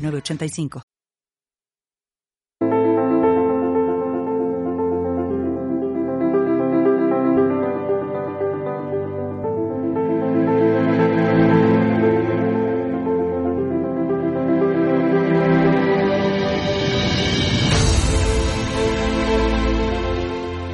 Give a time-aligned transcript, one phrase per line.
[0.00, 0.82] 906985.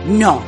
[0.09, 0.41] No,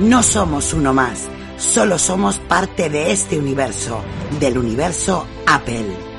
[0.00, 1.28] no somos uno más.
[1.56, 4.02] Solo somos parte de este universo,
[4.40, 6.13] del universo Apple.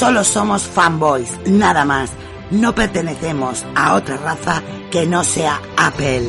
[0.00, 2.10] Solo somos fanboys, nada más.
[2.50, 6.26] No pertenecemos a otra raza que no sea Apple.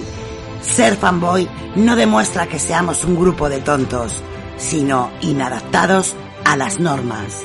[0.61, 4.11] Ser fanboy no demuestra que seamos un grupo de tontos,
[4.57, 7.43] sino inadaptados a las normas.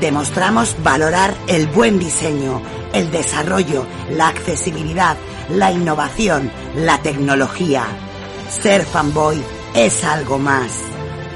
[0.00, 2.60] Demostramos valorar el buen diseño,
[2.92, 5.16] el desarrollo, la accesibilidad,
[5.50, 7.84] la innovación, la tecnología.
[8.48, 9.42] Ser fanboy
[9.74, 10.72] es algo más.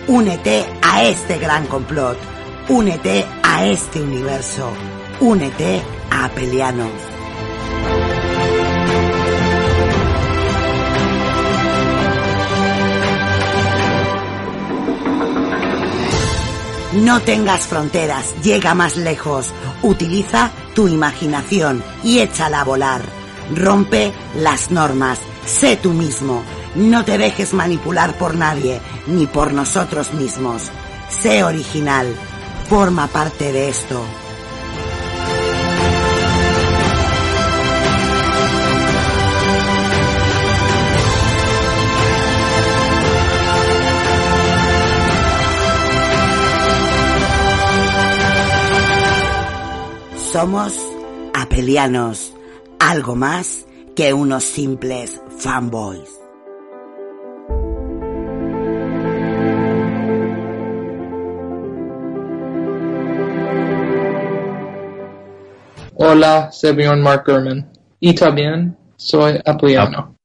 [0.09, 2.19] Únete a este gran complot.
[2.69, 4.71] Únete a este universo.
[5.21, 6.91] Únete a Apelianos.
[16.93, 19.53] No tengas fronteras, llega más lejos.
[19.83, 23.01] Utiliza tu imaginación y échala a volar.
[23.53, 26.45] Rompe las normas, sé tú mismo.
[26.75, 30.71] No te dejes manipular por nadie, ni por nosotros mismos.
[31.09, 32.15] Sé original,
[32.69, 34.05] forma parte de esto.
[50.37, 50.79] Somos
[51.33, 52.35] apelianos,
[52.79, 53.65] algo más
[53.97, 56.11] que unos simples fanboys.
[65.95, 67.73] Hola, soy Mark Gurman.
[67.99, 70.16] Y también soy apeliano.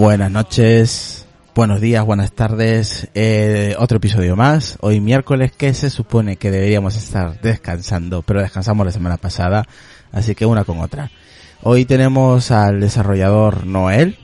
[0.00, 3.08] Buenas noches, buenos días, buenas tardes.
[3.14, 4.78] Eh, otro episodio más.
[4.80, 9.66] Hoy miércoles que se supone que deberíamos estar descansando, pero descansamos la semana pasada,
[10.10, 11.10] así que una con otra.
[11.62, 14.16] Hoy tenemos al desarrollador Noel,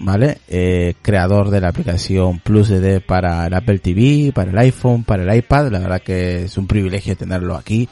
[0.00, 0.38] ¿vale?
[0.48, 5.22] Eh, creador de la aplicación Plus DD para el Apple TV, para el iPhone, para
[5.22, 5.70] el iPad.
[5.70, 7.88] La verdad que es un privilegio tenerlo aquí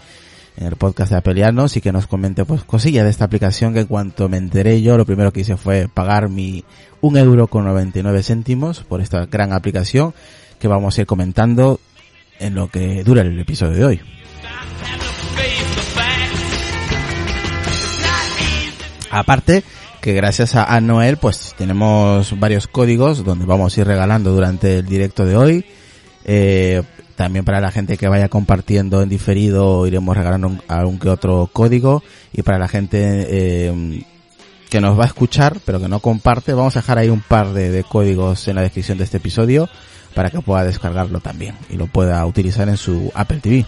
[0.56, 3.80] en el podcast de Apelianos y que nos comente pues cosillas de esta aplicación que
[3.80, 6.64] en cuanto me enteré yo lo primero que hice fue pagar mi
[7.02, 10.14] un euro con 99 céntimos por esta gran aplicación
[10.58, 11.80] que vamos a ir comentando
[12.38, 14.00] en lo que dura el episodio de hoy.
[19.10, 19.62] Aparte
[20.00, 24.86] que gracias a, Noel pues tenemos varios códigos donde vamos a ir regalando durante el
[24.86, 25.64] directo de hoy.
[26.24, 26.82] Eh,
[27.16, 32.02] también para la gente que vaya compartiendo en diferido iremos regalando algún que otro código
[32.32, 34.04] y para la gente eh,
[34.72, 37.52] que nos va a escuchar pero que no comparte vamos a dejar ahí un par
[37.52, 39.68] de, códigos en la descripción de este episodio
[40.14, 43.66] para que pueda descargarlo también y lo pueda utilizar en su Apple TV.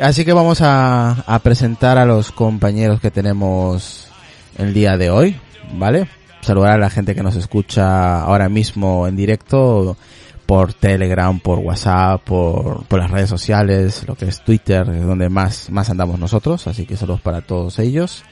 [0.00, 4.08] Así que vamos a, a presentar a los compañeros que tenemos
[4.58, 5.36] el día de hoy,
[5.74, 6.08] ¿vale?
[6.40, 9.96] Saludar a la gente que nos escucha ahora mismo en directo
[10.44, 15.28] por Telegram, por WhatsApp, por, por las redes sociales, lo que es Twitter, es donde
[15.28, 18.24] más, más andamos nosotros, así que saludos para todos ellos.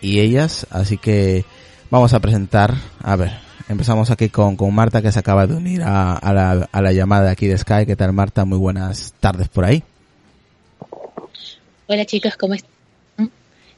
[0.00, 1.44] Y ellas, así que
[1.90, 3.32] vamos a presentar, a ver,
[3.68, 6.92] empezamos aquí con, con Marta que se acaba de unir a, a la, a la
[6.92, 7.86] llamada aquí de Sky.
[7.86, 8.44] ¿Qué tal Marta?
[8.44, 9.82] Muy buenas tardes por ahí.
[11.86, 12.68] Hola chicos, ¿cómo están?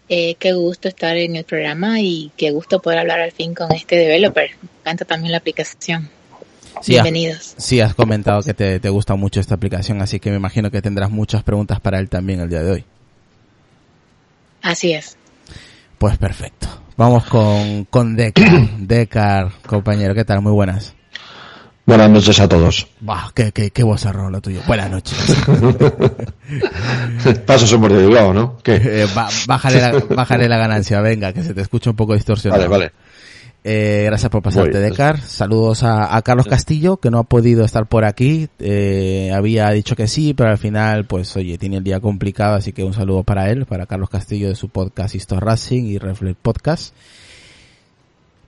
[0.09, 3.71] Eh, qué gusto estar en el programa y qué gusto poder hablar al fin con
[3.71, 4.51] este developer.
[4.61, 6.11] Me encanta también la aplicación.
[6.83, 7.55] Sí, has- Bienvenidos.
[7.59, 10.83] Sí, has comentado que te, te gusta mucho esta aplicación, así que me imagino que
[10.83, 12.85] tendrás muchas preguntas para él también el día de hoy.
[14.63, 15.17] Así es.
[16.01, 16.67] Pues perfecto.
[16.97, 18.71] Vamos con, con Decar.
[18.79, 20.41] Decar, compañero, ¿qué tal?
[20.41, 20.95] Muy buenas.
[21.85, 22.89] Buenas noches a todos.
[23.01, 24.63] Bah, qué, qué, qué vozarrón lo tuyo.
[24.67, 25.19] Buenas noches.
[27.47, 28.57] Paso somos de ¿no?
[28.63, 28.81] ¿Qué?
[28.83, 29.07] Eh,
[29.47, 32.63] bájale, la, bájale la ganancia, venga, que se te escucha un poco distorsionado.
[32.63, 32.93] Vale, vale.
[33.63, 34.79] Eh, gracias por pasarte.
[34.79, 35.21] Decar.
[35.21, 38.49] Saludos a, a Carlos Castillo, que no ha podido estar por aquí.
[38.59, 42.73] Eh, había dicho que sí, pero al final, pues, oye, tiene el día complicado, así
[42.73, 46.39] que un saludo para él, para Carlos Castillo de su podcast Histo Racing y Reflect
[46.41, 46.95] Podcast.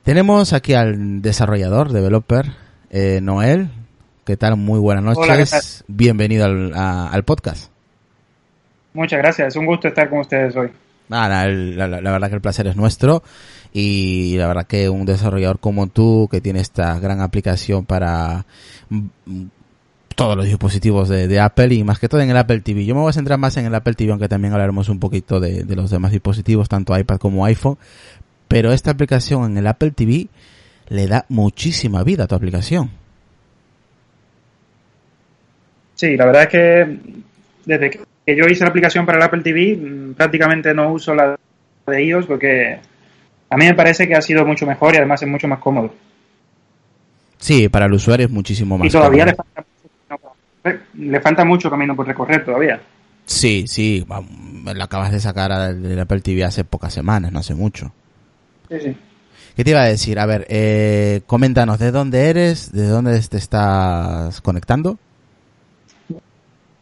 [0.02, 2.52] Tenemos aquí al desarrollador, developer,
[2.90, 3.68] eh, Noel.
[4.24, 4.56] ¿Qué tal?
[4.56, 5.22] Muy buenas noches.
[5.24, 5.60] Hola, ¿qué tal?
[5.88, 7.70] Bienvenido al, a- al podcast.
[8.94, 10.70] Muchas gracias, es un gusto estar con ustedes hoy.
[11.08, 13.22] Nada, la, la- la verdad que el placer es nuestro
[13.72, 18.44] y la verdad que un desarrollador como tú que tiene esta gran aplicación para
[18.90, 19.46] mm,
[20.14, 22.84] todos los dispositivos de, de Apple y más que todo en el Apple TV.
[22.84, 25.40] Yo me voy a centrar más en el Apple TV, aunque también hablaremos un poquito
[25.40, 27.78] de, de los demás dispositivos, tanto iPad como iPhone.
[28.48, 30.28] Pero esta aplicación en el Apple TV
[30.88, 32.90] le da muchísima vida a tu aplicación.
[35.94, 36.98] Sí, la verdad es que
[37.64, 41.38] desde que yo hice la aplicación para el Apple TV, mm, prácticamente no uso la
[41.86, 42.80] de iOS porque
[43.52, 45.92] a mí me parece que ha sido mucho mejor y además es mucho más cómodo.
[47.38, 51.20] Sí, para el usuario es muchísimo más y todavía le falta, mucho camino por- le
[51.20, 52.80] falta mucho camino por recorrer todavía.
[53.26, 57.92] Sí, sí, lo acabas de sacar del Apple TV hace pocas semanas, no hace mucho.
[58.68, 58.96] Sí, sí.
[59.56, 60.18] ¿Qué te iba a decir?
[60.18, 62.72] A ver, eh, coméntanos, ¿de dónde eres?
[62.72, 64.98] ¿De dónde te estás conectando?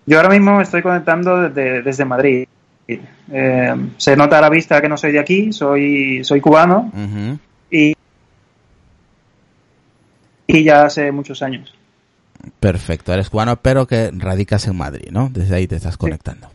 [0.07, 2.47] Yo ahora mismo estoy conectando desde, desde Madrid.
[3.33, 6.91] Eh, se nota a la vista que no soy de aquí, soy, soy cubano
[7.71, 7.95] y,
[10.47, 11.75] y ya hace muchos años.
[12.59, 15.29] Perfecto, eres cubano, pero que radicas en Madrid, ¿no?
[15.31, 16.49] Desde ahí te estás conectando.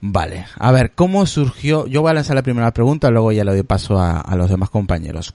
[0.00, 1.86] Vale, a ver, ¿cómo surgió?
[1.86, 4.48] Yo voy a lanzar la primera pregunta, luego ya le doy paso a, a los
[4.48, 5.34] demás compañeros.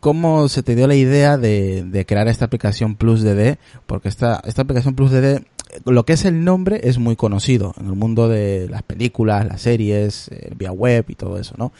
[0.00, 3.58] ¿Cómo se te dio la idea de, crear esta aplicación Plus DD?
[3.86, 5.44] Porque esta, esta aplicación Plus DD,
[5.84, 9.60] lo que es el nombre es muy conocido en el mundo de las películas, las
[9.60, 11.72] series, eh, vía web y todo eso, ¿no?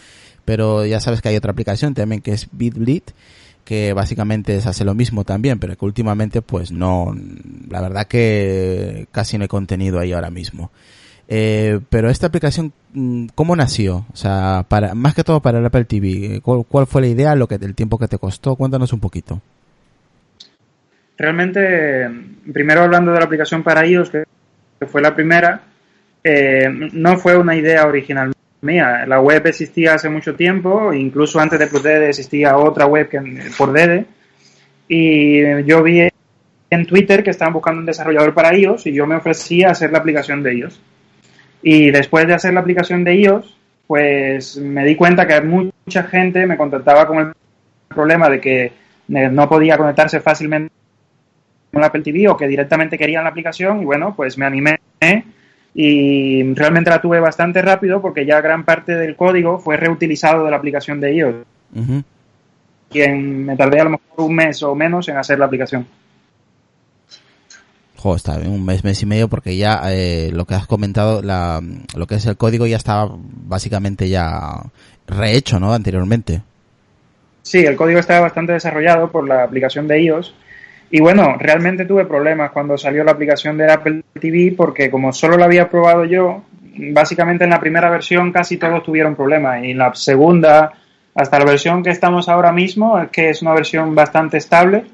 [0.44, 3.10] Pero ya sabes que hay otra aplicación también que es BitBlit,
[3.64, 7.16] que básicamente es hace lo mismo también, pero que últimamente pues no,
[7.70, 10.70] la verdad que casi no hay contenido ahí ahora mismo.
[11.32, 14.04] Eh, pero esta aplicación, mm, ¿cómo nació?
[14.12, 17.36] O sea, para, más que todo para el Apple TV, eh, ¿cuál, fue la idea,
[17.36, 18.56] lo que, el tiempo que te costó?
[18.56, 19.40] Cuéntanos un poquito.
[21.16, 22.10] Realmente,
[22.52, 24.26] primero hablando de la aplicación para iOS, que
[24.88, 25.60] fue la primera,
[26.24, 28.32] eh, no fue una idea original
[28.62, 29.06] mía.
[29.06, 33.20] La web existía hace mucho tiempo, incluso antes de PlusDede existía otra web que,
[33.56, 34.04] por Dede,
[34.88, 36.08] y yo vi
[36.70, 39.92] en Twitter que estaban buscando un desarrollador para iOS y yo me ofrecí a hacer
[39.92, 40.80] la aplicación de iOS.
[41.62, 46.46] Y después de hacer la aplicación de iOS, pues me di cuenta que mucha gente
[46.46, 47.32] me contactaba con el
[47.88, 48.72] problema de que
[49.08, 50.72] no podía conectarse fácilmente
[51.72, 54.78] con la Apple TV o que directamente querían la aplicación y bueno, pues me animé
[55.74, 60.50] y realmente la tuve bastante rápido porque ya gran parte del código fue reutilizado de
[60.50, 61.34] la aplicación de iOS
[61.76, 62.02] Ujú.
[62.92, 65.86] y en- me tardé a lo mejor un mes o menos en hacer la aplicación.
[68.02, 71.60] Jo, está un mes, mes y medio, porque ya eh, lo que has comentado, la,
[71.94, 74.62] lo que es el código ya estaba básicamente ya
[75.06, 75.74] rehecho, ¿no?
[75.74, 76.40] Anteriormente.
[77.42, 80.34] Sí, el código estaba bastante desarrollado por la aplicación de iOS.
[80.90, 85.36] Y bueno, realmente tuve problemas cuando salió la aplicación de Apple TV porque como solo
[85.36, 86.42] la había probado yo,
[86.92, 89.62] básicamente en la primera versión casi todos tuvieron problemas.
[89.62, 90.72] Y en la segunda,
[91.14, 94.84] hasta la versión que estamos ahora mismo, que es una versión bastante estable,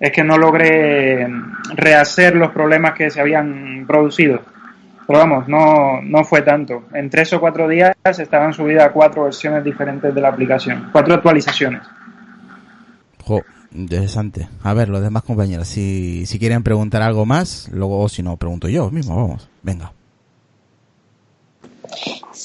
[0.00, 1.26] es que no logré
[1.74, 4.40] rehacer los problemas que se habían producido.
[5.06, 6.84] Pero vamos, no, no fue tanto.
[6.92, 11.82] En tres o cuatro días estaban subidas cuatro versiones diferentes de la aplicación, cuatro actualizaciones.
[13.72, 14.48] Interesante.
[14.62, 18.68] A ver, los demás compañeros, si, si quieren preguntar algo más, luego, si no, pregunto
[18.68, 19.92] yo mismo, vamos, venga.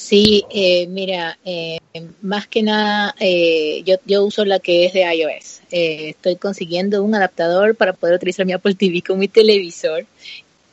[0.04, 1.80] Sí, eh, mira, eh,
[2.22, 5.62] más que nada, eh, yo, yo uso la que es de iOS.
[5.72, 10.06] Eh, estoy consiguiendo un adaptador para poder utilizar mi Apple TV con mi televisor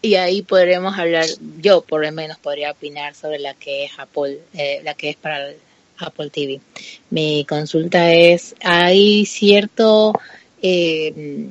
[0.02, 1.26] y ahí podremos hablar,
[1.60, 5.16] yo por lo menos podría opinar sobre la que es Apple, eh, la que es
[5.16, 5.52] para
[5.98, 6.60] Apple TV.
[7.10, 10.12] Mi consulta es, hay cierto,
[10.60, 11.48] eh,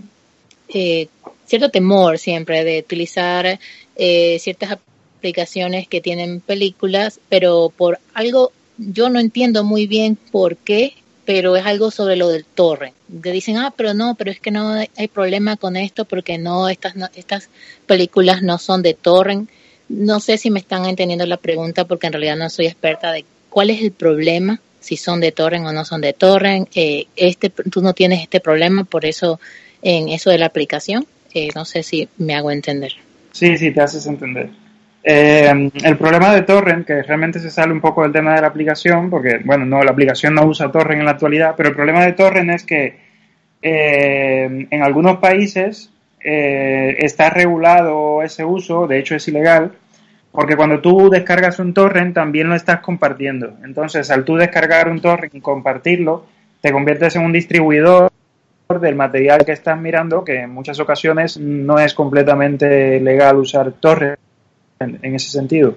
[1.45, 3.57] cierto temor siempre de utilizar
[3.95, 10.93] ciertas aplicaciones que tienen películas, pero por algo, yo no entiendo muy bien por qué,
[11.25, 12.95] pero es algo sobre lo del torrent.
[13.21, 16.69] Que dicen, ah, pero no, pero es que no hay problema con esto porque no,
[16.69, 17.49] estas, no, estas
[17.85, 19.49] películas no son de torrent.
[19.89, 23.25] No sé si me están entendiendo la pregunta porque en realidad no soy experta de
[23.49, 26.67] cuál es el problema, si son de torrent o no son de torrent.
[26.75, 29.39] Eh, este, tú no tienes este problema, por eso
[29.81, 31.05] en eso de la aplicación.
[31.33, 32.93] Eh, no sé si me hago entender.
[33.31, 34.49] Sí, sí, te haces entender.
[35.03, 38.47] Eh, el problema de Torrent, que realmente se sale un poco del tema de la
[38.47, 42.05] aplicación, porque, bueno, no, la aplicación no usa Torrent en la actualidad, pero el problema
[42.05, 42.97] de Torrent es que
[43.61, 45.91] eh, en algunos países
[46.21, 49.73] eh, está regulado ese uso, de hecho es ilegal,
[50.31, 53.57] porque cuando tú descargas un torrent también lo estás compartiendo.
[53.63, 56.25] Entonces, al tú descargar un torrent y compartirlo,
[56.61, 58.11] te conviertes en un distribuidor
[58.79, 64.19] del material que estás mirando, que en muchas ocasiones no es completamente legal usar torrent
[64.79, 65.75] en, en ese sentido.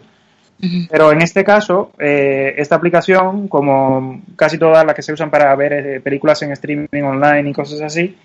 [0.89, 5.55] Pero en este caso, eh, esta aplicación, como casi todas las que se usan para
[5.57, 8.17] ver eh, películas en streaming online y cosas así,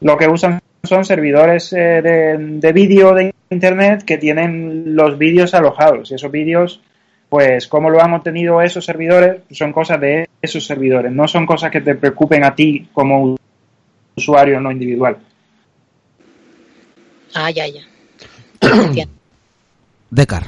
[0.00, 5.52] lo que usan son servidores eh, de, de vídeo de internet que tienen los vídeos
[5.52, 6.10] alojados.
[6.10, 6.80] Y esos vídeos,
[7.28, 11.70] pues, cómo lo han obtenido esos servidores, son cosas de esos servidores, no son cosas
[11.70, 13.36] que te preocupen a ti como
[14.16, 15.18] usuario no individual.
[17.34, 17.82] Ah, ya, ya.
[20.20, 20.44] Decar.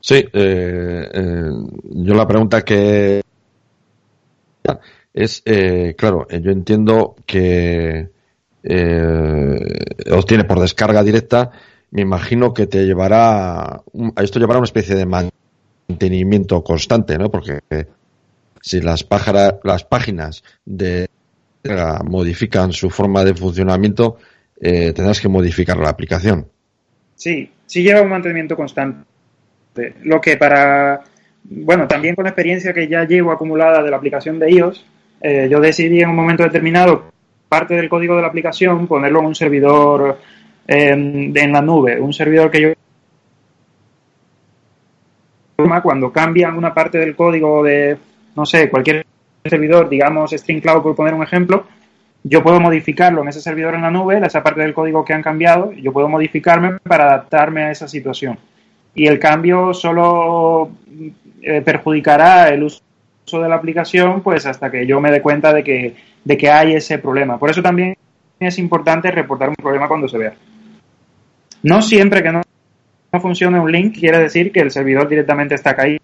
[0.00, 1.50] Sí, eh, eh,
[1.90, 3.22] yo la pregunta que
[5.14, 8.10] es, eh, claro, eh, yo entiendo que
[8.62, 9.58] eh,
[10.12, 11.50] obtiene por descarga directa,
[11.90, 13.82] me imagino que te llevará,
[14.20, 15.06] esto llevará una especie de
[15.88, 17.30] mantenimiento constante, ¿no?
[17.30, 17.60] Porque
[18.60, 21.08] si las, pájara- las páginas de
[22.04, 24.18] modifican su forma de funcionamiento,
[24.60, 26.48] tendrás que modificar la aplicación.
[27.16, 29.04] Sí, sí lleva un mantenimiento constante.
[30.04, 31.02] Lo que para,
[31.42, 34.86] bueno, también con la experiencia que ya llevo acumulada de la aplicación de iOS,
[35.20, 37.10] eh, yo decidí en un momento determinado
[37.48, 40.18] parte del código de la aplicación ponerlo en un servidor
[40.68, 42.72] eh, en la nube, un servidor que yo
[45.82, 47.96] cuando cambian una parte del código de,
[48.34, 49.06] no sé, cualquier
[49.44, 51.66] servidor, digamos String Cloud por poner un ejemplo,
[52.28, 55.22] yo puedo modificarlo en ese servidor en la nube, esa parte del código que han
[55.22, 58.36] cambiado, yo puedo modificarme para adaptarme a esa situación.
[58.96, 60.72] Y el cambio solo
[61.40, 62.82] eh, perjudicará el uso
[63.40, 66.74] de la aplicación pues hasta que yo me dé cuenta de que, de que hay
[66.74, 67.38] ese problema.
[67.38, 67.96] Por eso también
[68.40, 70.34] es importante reportar un problema cuando se vea.
[71.62, 72.42] No siempre que no,
[73.12, 76.00] no funcione un link quiere decir que el servidor directamente está caído.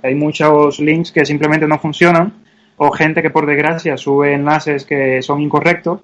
[0.00, 2.43] Hay muchos links que simplemente no funcionan
[2.76, 6.00] o gente que por desgracia sube enlaces que son incorrectos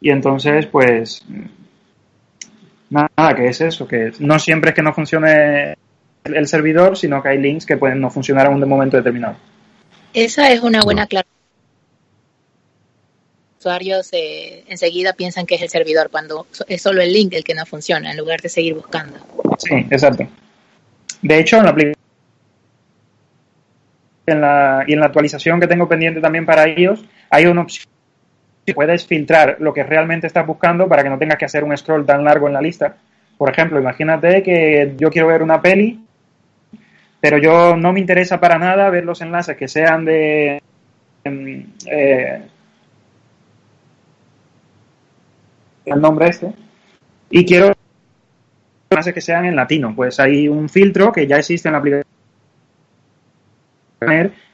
[0.00, 1.24] y entonces pues
[2.90, 5.74] nada, que es eso, que no siempre es que no funcione
[6.24, 9.36] el, servidor, sino que hay links que pueden no funcionar en un momento determinado.
[10.12, 11.32] Esa es una buena aclaración.
[13.58, 17.54] Usuarios eh, enseguida piensan que es el servidor cuando es solo el link el que
[17.54, 19.18] no funciona en lugar de seguir buscando.
[19.58, 20.26] Sí, exacto.
[21.22, 21.94] De hecho, en la apli-
[24.26, 24.40] y en
[25.00, 27.92] la actualización que tengo pendiente también para ellos, hay una opción
[28.64, 31.76] que puedes filtrar lo que realmente estás buscando para que no tengas que hacer un
[31.76, 32.96] scroll tan largo en la lista.
[33.36, 36.00] Por ejemplo, imagínate que yo quiero ver una peli,
[37.20, 40.62] pero yo no me interesa para nada ver los enlaces que sean de
[41.24, 42.42] em, eh,
[45.84, 46.52] el nombre este
[47.30, 47.72] y quiero
[48.90, 49.92] enlaces que sean en latino.
[49.96, 52.11] Pues hay un filtro que ya existe en la aplicación.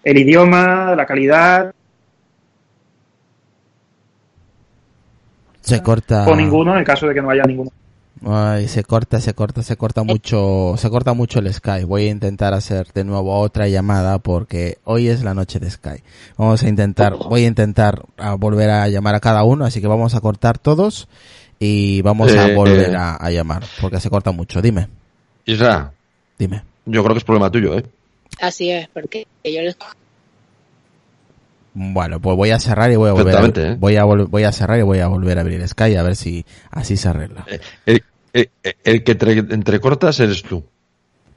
[0.04, 1.74] El idioma, la calidad
[5.60, 6.26] Se corta.
[6.26, 7.70] o ninguno en el caso de que no haya ninguno.
[8.26, 11.84] Ay, se corta, se corta, se corta mucho, se corta mucho el Sky.
[11.84, 16.02] Voy a intentar hacer de nuevo otra llamada porque hoy es la noche de Sky.
[16.36, 19.86] Vamos a intentar, voy a intentar a volver a llamar a cada uno, así que
[19.86, 21.06] vamos a cortar todos
[21.60, 22.96] y vamos a Eh, volver eh.
[22.96, 24.60] a, a llamar porque se corta mucho.
[24.60, 24.88] Dime,
[25.44, 25.92] Isra,
[26.38, 26.62] dime.
[26.86, 27.84] yo creo que es problema tuyo, ¿eh?
[28.40, 29.76] Así es, porque yo les
[31.74, 33.36] Bueno, pues voy a cerrar y voy a volver.
[33.36, 33.76] A, ¿eh?
[33.78, 36.16] voy a vol- voy a cerrar y voy a volver a abrir Sky a ver
[36.16, 37.46] si así se arregla.
[37.86, 38.50] El, el-
[38.84, 40.64] el que entre, entrecortas eres tú.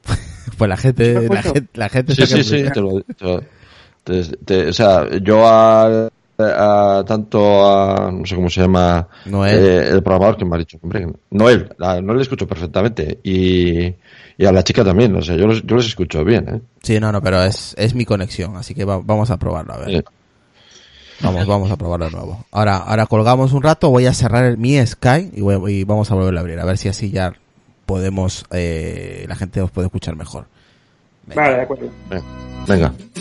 [0.58, 2.64] Pues la gente, ¿Me la gente, la gente Sí, sí, sí.
[2.72, 3.46] te lo- te
[4.04, 6.08] te- te- o sea, yo a
[6.38, 9.58] a tanto a, no sé cómo se llama, Noel.
[9.64, 13.94] eh, el programador que me ha dicho, hombre, Noel, a Noel le escucho perfectamente y,
[14.42, 16.60] y a la chica también, o sea, yo los, yo los escucho bien, ¿eh?
[16.82, 19.76] Sí, no, no, pero es, es mi conexión, así que va- vamos a probarlo, a
[19.78, 19.88] ver.
[19.90, 20.04] Sí.
[21.22, 22.44] Vamos, vamos a probarlo de nuevo.
[22.50, 26.10] Ahora, ahora colgamos un rato, voy a cerrar el- mi Sky y, voy- y vamos
[26.10, 27.32] a volver a abrir, a ver si así ya
[27.86, 30.46] podemos, eh, la gente os puede escuchar mejor.
[31.26, 31.42] Venga.
[31.42, 31.88] Vale, de acuerdo.
[32.66, 32.88] Venga.
[32.88, 33.11] Well,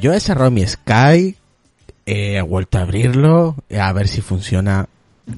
[0.00, 1.36] yo he cerrado mi Sky,
[2.06, 4.86] he vuelto a abrirlo, a ver si funciona.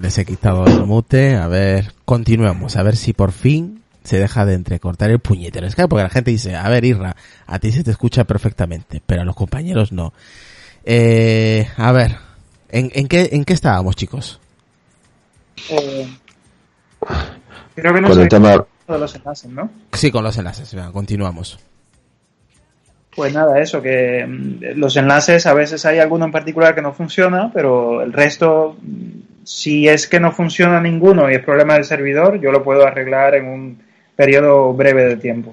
[0.01, 4.47] Les he quitado el mute, a ver, continuemos, a ver si por fin se deja
[4.47, 7.15] de entrecortar el puñetero Sky, porque la gente dice, a ver, Irra,
[7.47, 10.15] a ti se te escucha perfectamente, pero a los compañeros no.
[10.85, 12.17] Eh, a ver,
[12.71, 14.41] ¿en, en qué, en qué estábamos, chicos?
[15.69, 16.09] Eh,
[17.75, 19.71] creo que no Con sé el tema, de los enlaces, ¿no?
[19.93, 21.59] Sí, con los enlaces, venga, continuamos.
[23.15, 26.95] Pues nada, eso, que mm, los enlaces a veces hay alguno en particular que no
[26.95, 31.85] funciona, pero el resto, mm, si es que no funciona ninguno y es problema del
[31.85, 33.83] servidor, yo lo puedo arreglar en un
[34.17, 35.53] periodo breve de tiempo.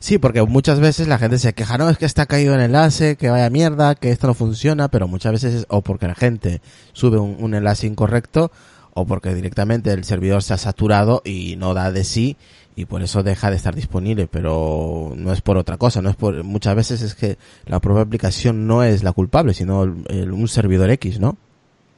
[0.00, 3.16] Sí, porque muchas veces la gente se queja, no, es que está caído el enlace,
[3.16, 6.60] que vaya mierda, que esto no funciona, pero muchas veces es o porque la gente
[6.92, 8.50] sube un, un enlace incorrecto
[8.94, 12.36] o porque directamente el servidor se ha saturado y no da de sí
[12.78, 16.16] y por eso deja de estar disponible, pero no es por otra cosa, no es
[16.16, 20.90] por, muchas veces es que la propia aplicación no es la culpable, sino un servidor
[20.90, 21.36] X, ¿no?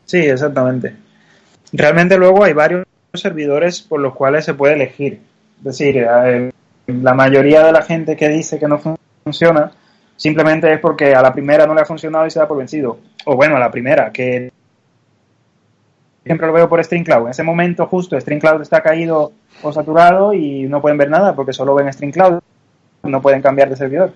[0.06, 0.94] Sí, exactamente.
[1.72, 5.20] Realmente luego hay varios servidores por los cuales se puede elegir.
[5.58, 6.50] Es decir, eh,
[6.86, 9.72] la mayoría de la gente que dice que no fun- funciona
[10.16, 12.98] simplemente es porque a la primera no le ha funcionado y se da por vencido.
[13.26, 14.50] O bueno, a la primera, que
[16.24, 17.24] siempre lo veo por StreamCloud.
[17.26, 21.52] En ese momento justo StreamCloud está caído o saturado y no pueden ver nada porque
[21.52, 22.40] solo ven StreamCloud.
[23.04, 24.12] No pueden cambiar de servidor.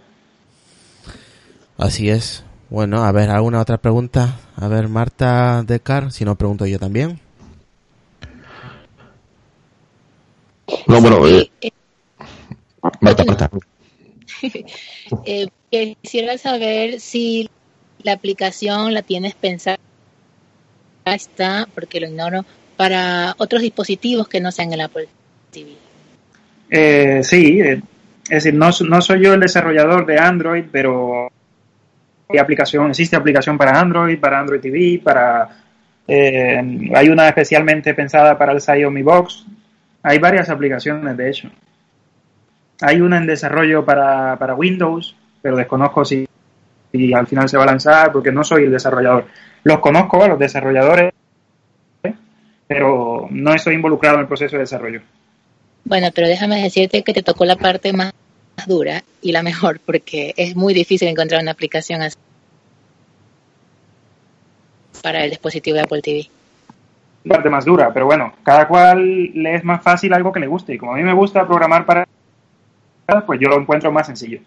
[1.78, 2.44] Así es.
[2.68, 4.36] Bueno, a ver, ¿alguna otra pregunta?
[4.56, 7.20] A ver, Marta Decar, si no pregunto yo también.
[10.86, 11.70] no, bueno, eh, Eh,
[13.00, 13.50] Marta, Marta.
[15.26, 15.48] eh,
[16.02, 17.50] quisiera saber si
[18.02, 19.78] la aplicación la tienes pensada,
[21.04, 22.44] está, porque lo ignoro,
[22.76, 25.08] para otros dispositivos que no sean el Apple
[26.70, 27.82] Eh, sí, eh,
[28.24, 31.30] es decir, no, soy yo el desarrollador de Android, pero
[32.28, 35.48] hay aplicación, existe aplicación para Android, para Android TV, para
[36.06, 39.46] eh, hay una especialmente pensada para el Xiaomi Box.
[40.02, 41.50] Hay varias aplicaciones, de hecho.
[42.80, 46.26] Hay una en desarrollo para, para Windows, pero desconozco si,
[46.90, 49.26] si al final se va a lanzar porque no soy el desarrollador.
[49.62, 51.12] Los conozco a los desarrolladores,
[52.66, 55.02] pero no estoy involucrado en el proceso de desarrollo.
[55.84, 58.12] Bueno, pero déjame decirte que te tocó la parte más
[58.66, 62.16] dura y la mejor, porque es muy difícil encontrar una aplicación así
[65.02, 66.28] para el dispositivo de Apple TV.
[67.28, 70.74] parte más dura, pero bueno, cada cual le es más fácil algo que le guste.
[70.74, 72.06] Y como a mí me gusta programar para
[73.26, 74.40] pues yo lo encuentro más sencillo.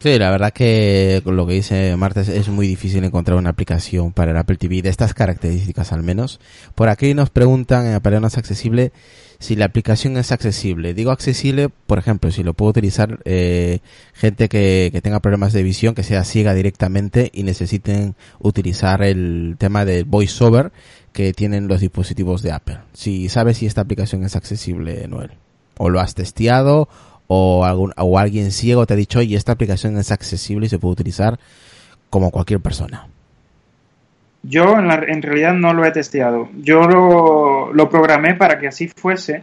[0.00, 4.30] Sí, la verdad que lo que dice Marta es, muy difícil encontrar una aplicación para
[4.30, 6.38] el Apple TV de estas características al menos.
[6.76, 8.92] Por aquí nos preguntan en Apaleonas Accesible
[9.40, 10.94] si la aplicación es accesible.
[10.94, 13.80] Digo accesible, por ejemplo, si lo puede utilizar eh,
[14.14, 19.56] gente que, que tenga problemas de visión, que sea ciega directamente y necesiten utilizar el
[19.58, 20.70] tema del voiceover
[21.12, 22.78] que tienen los dispositivos de Apple.
[22.92, 25.32] Si sabes si esta aplicación es accesible, Noel.
[25.76, 26.88] O lo has testeado
[27.28, 30.78] o, algún, o alguien ciego te ha dicho, oye, esta aplicación es accesible y se
[30.78, 31.38] puede utilizar
[32.10, 33.06] como cualquier persona.
[34.42, 36.48] Yo en, la- en realidad no lo he testeado.
[36.56, 39.42] Yo lo, lo programé para que así fuese,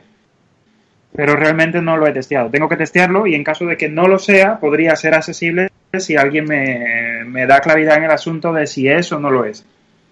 [1.16, 2.50] pero realmente no lo he testeado.
[2.50, 6.16] Tengo que testearlo y en caso de que no lo sea, podría ser accesible si
[6.18, 9.66] alguien me, me da claridad en el asunto de si es o no lo es.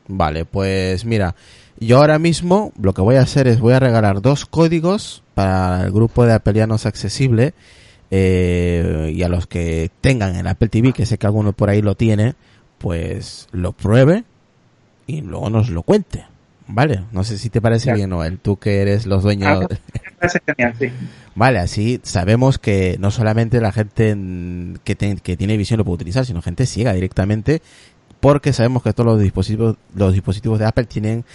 [0.07, 1.33] Vale, pues mira,
[1.85, 5.83] yo ahora mismo lo que voy a hacer es voy a regalar dos códigos para
[5.83, 7.53] el grupo de Apelianos Accesible
[8.11, 11.81] eh, y a los que tengan el Apple TV, que sé que alguno por ahí
[11.81, 12.35] lo tiene,
[12.77, 14.23] pues lo pruebe
[15.07, 16.25] y luego nos lo cuente,
[16.65, 17.93] Vale, no sé si te parece Ya.
[17.95, 19.67] bien, Noel, tú que eres los dueños.
[20.21, 20.91] Ah, genial, sí.
[21.35, 24.15] Vale, así sabemos que no solamente la gente
[24.85, 27.61] que, te- que tiene visión lo puede utilizar, sino gente ciega directamente,
[28.21, 31.25] porque sabemos que todos los dispositivos, los dispositivos de Apple tienen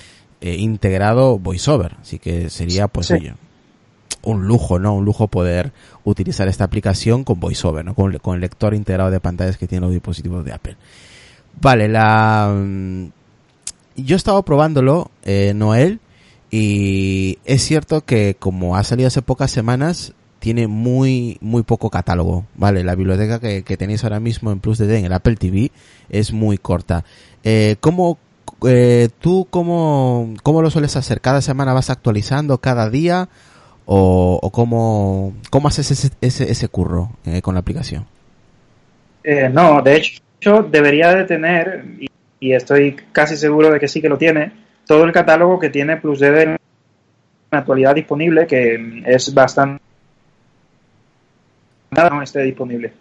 [0.41, 3.15] eh, integrado VoiceOver, así que sería pues Sí.
[3.15, 3.35] oye,
[4.23, 4.95] un lujo, ¿no?
[4.95, 5.73] Un lujo poder
[6.05, 7.95] utilizar esta aplicación con VoiceOver, ¿no?
[7.95, 10.77] Con, con el lector integrado de pantallas que tienen los dispositivos de Apple.
[11.61, 13.07] Vale, la mm,
[13.97, 16.01] yo he estado probándolo, eh, Noel,
[16.51, 22.47] y es cierto que como ha salido hace pocas semanas, tiene muy, muy poco catálogo,
[22.55, 22.85] ¿vale?
[22.85, 25.73] La biblioteca que, que tenéis ahora mismo en Plus DD en el Apple TV
[26.11, 27.05] es muy corta.
[27.43, 28.19] Eh, ¿cómo,
[28.67, 31.21] eh, tú cómo, cómo lo sueles hacer?
[31.21, 33.29] ¿Cada semana vas actualizando, cada día?
[33.87, 38.07] ¿O, cómo, cómo haces ese, ese, ese curro eh, con la aplicación?
[39.25, 42.07] Eh, no, de hecho, debería de tener, y,
[42.39, 44.53] y estoy casi seguro de que sí que lo tiene,
[44.87, 46.57] todo el catálogo que tiene PlusDD en
[47.51, 49.83] la actualidad disponible, que es bastante.
[51.91, 52.93] Nada no esté disponible.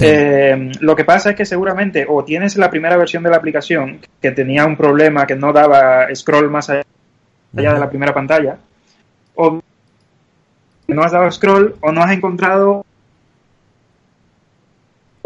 [0.00, 4.00] Eh, lo que pasa es que seguramente o tienes la primera versión de la aplicación
[4.20, 6.84] que tenía un problema que no daba scroll más allá
[7.52, 8.56] de la primera pantalla,
[9.34, 9.60] o
[10.88, 12.84] no has dado scroll o no has encontrado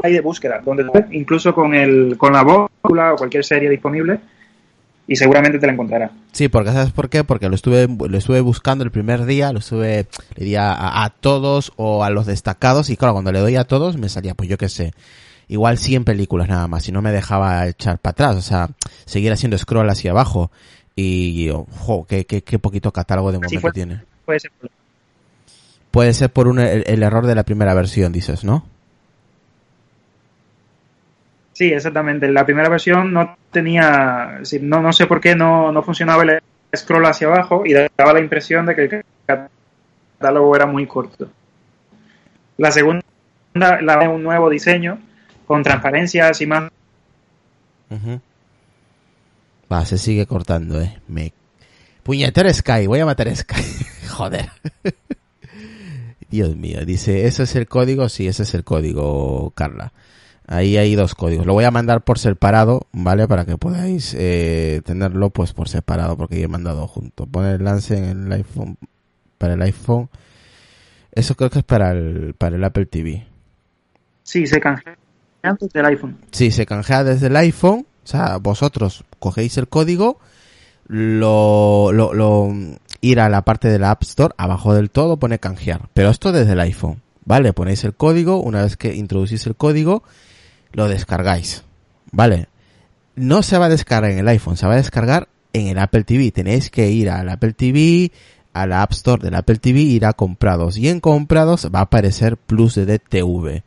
[0.03, 4.19] ahí de búsqueda, donde incluso con el con la bócula o cualquier serie disponible
[5.07, 6.11] y seguramente te la encontrará.
[6.33, 7.25] Sí, porque ¿sabes por qué?
[7.25, 11.73] Porque lo estuve, lo estuve buscando el primer día, lo estuve, le di a, todos
[11.77, 14.57] o a los destacados y claro, cuando le doy a todos me salía, pues yo
[14.57, 14.93] qué sé,
[15.49, 18.71] igual 100 películas nada más y no me dejaba echar para atrás, o sea,
[19.05, 20.51] seguir haciendo scroll hacia abajo
[20.97, 24.03] y, ojo, qué, qué, qué poquito catálogo de momento tiene.
[24.25, 24.53] Puede ser.
[25.91, 28.65] Puede ser por un, el, el error de la primera versión, dices, ¿no?
[31.55, 32.29] Sí, exactamente.
[32.31, 36.43] La primera versión no tenía, no, no sé por qué no, no funcionaba el
[36.77, 41.31] scroll hacia abajo y daba la impresión de que el catálogo era muy corto.
[42.59, 43.03] La segunda,
[43.55, 44.99] la un nuevo diseño
[45.47, 46.71] con transparencias y más.
[47.91, 48.21] Ujú.
[49.73, 50.99] Va, se sigue cortando, eh.
[51.07, 51.33] Me...
[52.03, 53.63] Puñetero Sky, voy a matar Sky.
[54.09, 54.51] Joder.
[56.29, 58.09] Dios mío, dice, ¿ese es el código?
[58.09, 59.93] Sí, ese es el código, Carla.
[60.47, 61.47] Ahí hay dos códigos.
[61.47, 63.27] Lo voy a mandar por separado, ¿vale?
[63.27, 67.27] Para que podáis eh, tenerlo pues por separado, porque yo he mandado junto.
[67.27, 68.77] Pone el lance en el iPhone,
[69.39, 70.11] para el iPhone.
[71.13, 73.27] Eso creo que es para el, para el Apple TV.
[74.23, 74.99] Sí, se canjea
[75.43, 76.19] antes del iPhone.
[76.31, 77.87] Sí, se canjea desde el iPhone.
[78.05, 80.19] O sea, vosotros cogéis el código,
[80.87, 82.53] lo, lo, lo,
[83.01, 85.89] ir a la parte de la App Store, abajo del todo pone canjear.
[85.95, 87.01] Pero esto desde el iPhone.
[87.25, 87.55] ¿Vale?
[87.55, 90.03] Ponéis el código, una vez que introducís el código,
[90.75, 91.65] lo descargáis.
[92.13, 92.49] ¿Vale?
[93.17, 96.05] No se va a descargar en el iPhone, se va a descargar en el Apple
[96.05, 96.31] TV.
[96.31, 98.13] Tenéis que ir al Apple TV,
[98.53, 100.77] a la App Store del Apple TV, ir a comprados.
[100.77, 103.65] Y en comprados va a aparecer Plus de TV.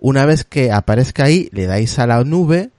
[0.00, 2.70] Una vez que aparezca ahí, le dais a la nube,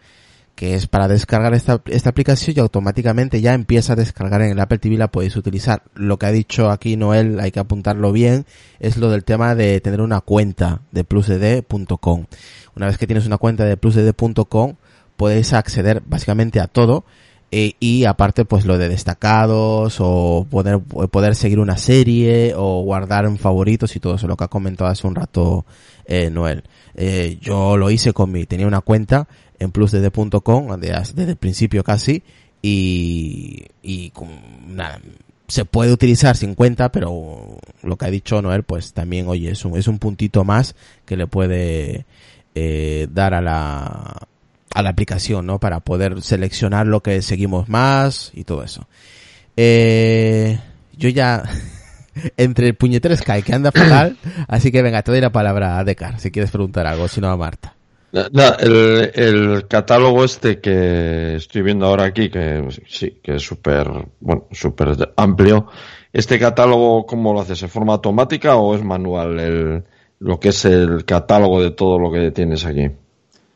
[0.55, 4.59] que es para descargar esta, esta aplicación y automáticamente ya empieza a descargar en el
[4.59, 5.83] Apple TV la podéis utilizar.
[5.93, 8.45] Lo que ha dicho aquí Noel, hay que apuntarlo bien,
[8.79, 12.25] es lo del tema de tener una cuenta de plusdd.com.
[12.75, 14.75] Una vez que tienes una cuenta de plusdd.com,
[15.17, 17.05] podéis acceder básicamente a todo
[17.51, 23.25] eh, y aparte pues lo de destacados o poder, poder seguir una serie o guardar
[23.25, 25.65] en favoritos y todo eso, lo que ha comentado hace un rato
[26.05, 26.63] eh, Noel.
[26.95, 29.27] Eh, yo lo hice con mi, tenía una cuenta
[29.65, 32.23] en plusdd.com desde, desde el principio casi
[32.61, 34.11] y, y
[34.67, 34.99] nada,
[35.47, 39.63] se puede utilizar sin cuenta, pero lo que ha dicho Noel, pues también, oye, es
[39.65, 40.75] un, es un puntito más
[41.05, 42.05] que le puede
[42.55, 44.27] eh, dar a la,
[44.73, 45.59] a la aplicación, ¿no?
[45.59, 48.87] Para poder seleccionar lo que seguimos más y todo eso.
[49.55, 50.59] Eh,
[50.97, 51.43] yo ya,
[52.37, 55.83] entre el puñetero Sky que anda fatal, así que venga, te doy la palabra a
[55.83, 57.74] Decar, si quieres preguntar algo, si no a Marta.
[58.15, 63.89] El, catálogo este que estoy viendo ahora aquí, que sí, que es súper,
[64.21, 65.67] bueno, súper amplio.
[66.13, 67.61] ¿Este catálogo cómo lo haces?
[67.63, 69.83] ¿En forma automática o es manual el,
[70.19, 72.89] lo que es el catálogo de todo lo que tienes aquí?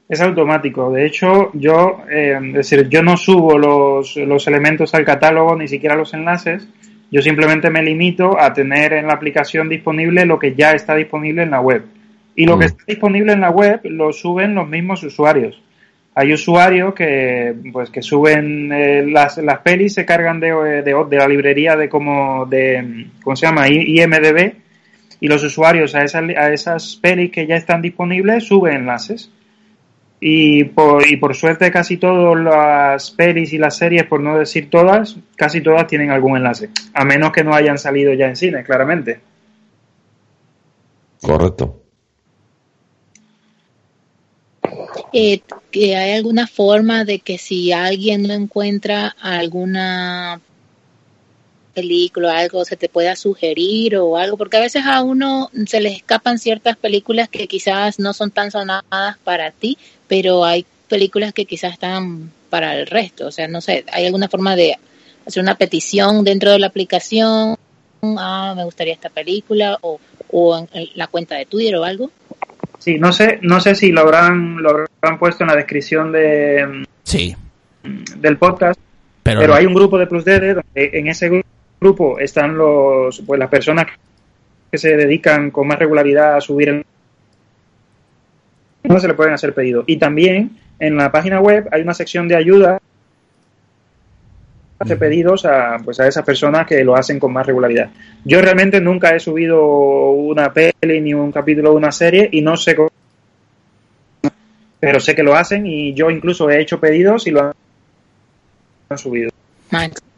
[0.10, 0.92] Es automático.
[0.92, 5.70] De hecho, yo, eh, es decir, yo no subo los, los elementos al catálogo, ni
[5.70, 6.68] siquiera los enlaces.
[7.12, 11.44] Yo simplemente me limito a tener en la aplicación disponible lo que ya está disponible
[11.44, 11.84] en la web.
[12.36, 12.60] Y lo Mm.
[12.60, 15.62] que está disponible en la web lo suben los mismos usuarios.
[16.16, 21.18] Hay usuarios que, pues, que suben eh, las, las pelis, se cargan de, de, de
[21.18, 23.68] la librería de como de, ¿cómo se llama?
[23.70, 24.54] IMDB.
[25.22, 29.32] Y los usuarios a esas, a esas pelis que ya están disponibles suben enlaces.
[30.22, 34.70] Y por, y por suerte casi todas las pelis y las series, por no decir
[34.70, 36.70] todas, casi todas tienen algún enlace.
[36.94, 39.20] A menos que no hayan salido ya en cine, claramente.
[41.22, 41.79] Correcto.
[45.12, 45.42] Eh,
[45.72, 50.40] que hay alguna forma de que si alguien no encuentra alguna
[51.74, 55.82] película o algo se te pueda sugerir o algo porque a veces a uno se
[55.82, 61.34] les escapan ciertas películas que quizás no son tan sonadas para ti pero hay películas
[61.34, 63.28] que quizás están para el resto.
[63.28, 64.78] O sea no sé hay alguna forma de
[65.26, 67.56] hacer una petición dentro de la aplicación
[68.02, 70.00] ah me gustaría esta película o,
[70.32, 72.12] o en en la cuenta de Twitter o algo
[72.80, 74.70] Sí, no sé, no sé si lo habrán, lo
[75.02, 77.36] habrán puesto en la descripción de, Sí,
[78.18, 78.80] del podcast,
[79.24, 79.60] pero, pero, no.
[79.60, 81.44] hay un grupo de Plus DD donde en ese gru-
[81.80, 83.86] grupo están los, pues las personas
[84.72, 86.86] que se dedican con más regularidad a subir el
[88.84, 89.84] no se le pueden hacer pedidos.
[89.88, 92.80] Y también en la página web hay una sección de ayuda
[94.80, 97.90] hace pedidos a pues a esas personas que lo hacen con más regularidad.
[98.24, 102.58] Yo realmente nunca he subido una peli ni un capítulo de una serie y no
[102.58, 102.90] sé cómo
[104.80, 107.54] pero sé que lo hacen y yo incluso he hecho pedidos y lo
[108.90, 109.30] han, subido.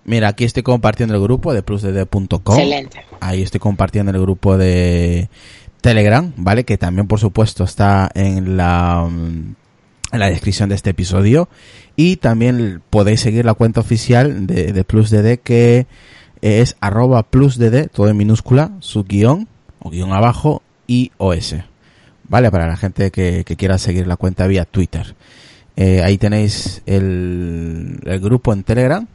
[0.06, 2.56] Mira, aquí estoy compartiendo el grupo de plusdd.com.
[2.56, 5.30] excelente Ahí estoy compartiendo el grupo de
[5.82, 6.64] Telegram, ¿vale?
[6.64, 9.56] Que también, por supuesto, está en la, mm,
[10.12, 11.50] en la descripción de este episodio.
[11.96, 15.88] Y también podéis seguir la cuenta oficial de, de PlusDD que
[16.42, 19.48] es arroba plusdd, todo en minúscula, su guion,
[19.80, 21.56] o guion abajo, y OS.
[22.28, 22.52] ¿Vale?
[22.52, 25.16] Para la gente que, quiera seguir la cuenta vía Twitter.
[25.76, 29.08] Eh, ahí tenéis el, el grupo en Telegram,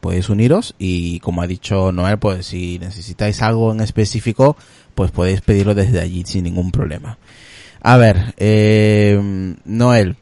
[0.00, 4.56] podéis uniros y como ha dicho Noel, pues si necesitáis algo en específico,
[4.94, 7.18] pues podéis pedirlo desde allí sin ningún problema.
[7.80, 10.16] A ver, eh, Noel,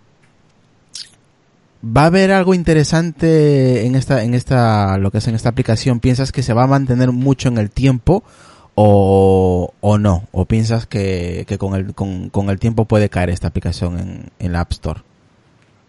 [1.84, 6.00] ¿va a haber algo interesante en esta, en esta, lo que es en esta aplicación?
[6.00, 8.22] ¿Piensas que se va a mantener mucho en el tiempo
[8.74, 10.28] o, o no?
[10.32, 14.24] ¿O piensas que, que con, el, con, con el tiempo puede caer esta aplicación en,
[14.38, 15.00] en la App Store?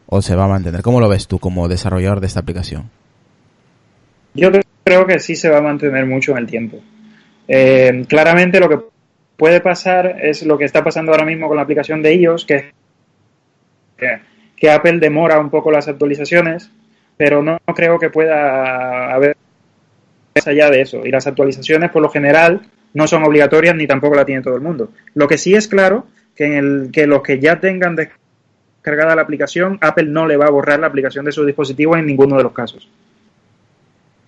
[0.07, 0.81] ¿O se va a mantener?
[0.81, 2.89] ¿Cómo lo ves tú como desarrollador de esta aplicación?
[4.33, 4.49] Yo
[4.83, 6.79] creo que sí se va a mantener mucho en el tiempo.
[7.47, 8.79] Eh, claramente lo que
[9.37, 12.71] puede pasar es lo que está pasando ahora mismo con la aplicación de iOS, que,
[13.97, 14.19] que,
[14.55, 16.71] que Apple demora un poco las actualizaciones,
[17.17, 19.37] pero no, creo que pueda haber
[20.35, 21.05] más allá de eso.
[21.05, 22.61] Y las actualizaciones, por lo general,
[22.93, 24.91] no son obligatorias ni tampoco la tiene todo el mundo.
[25.13, 29.21] Lo que sí es claro que en el que los que ya tengan descargada la
[29.21, 32.43] aplicación, Apple no le va a borrar la aplicación de su dispositivo en ninguno de
[32.43, 32.89] los casos.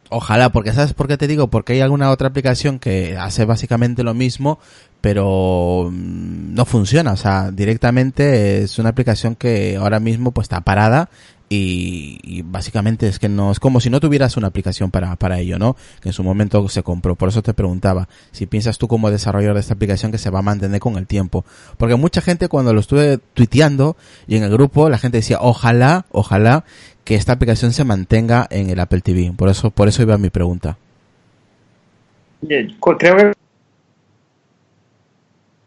[0.10, 1.50] Ojalá, porque ¿sabes por qué te digo?
[1.50, 4.60] Porque hay alguna otra aplicación que hace básicamente lo mismo,
[5.02, 7.13] pero mm, no funciona.
[7.13, 11.10] O sea, directamente es una aplicación que ahora mismo pues está parada
[11.48, 15.60] y, básicamente es que no es como si no tuvieras una aplicación para, para ello,
[15.60, 15.76] ¿no?
[16.02, 17.15] Que en su momento se compró.
[17.15, 20.39] Por eso te preguntaba si piensas tú como desarrollador de esta aplicación que se va
[20.39, 21.46] a mantener con el tiempo.
[21.78, 23.96] Porque mucha gente cuando lo estuve tuiteando
[24.28, 26.65] y en el grupo la gente decía ojalá, ojalá
[27.06, 29.32] que esta aplicación se mantenga en el Apple TV.
[29.38, 30.78] Por eso, por eso iba mi pregunta.
[32.41, 33.32] Creo que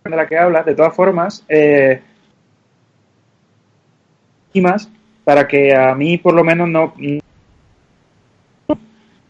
[0.05, 2.01] de la que hablas, de todas formas, eh,
[4.53, 4.90] y más
[5.24, 6.94] para que a mí por lo menos no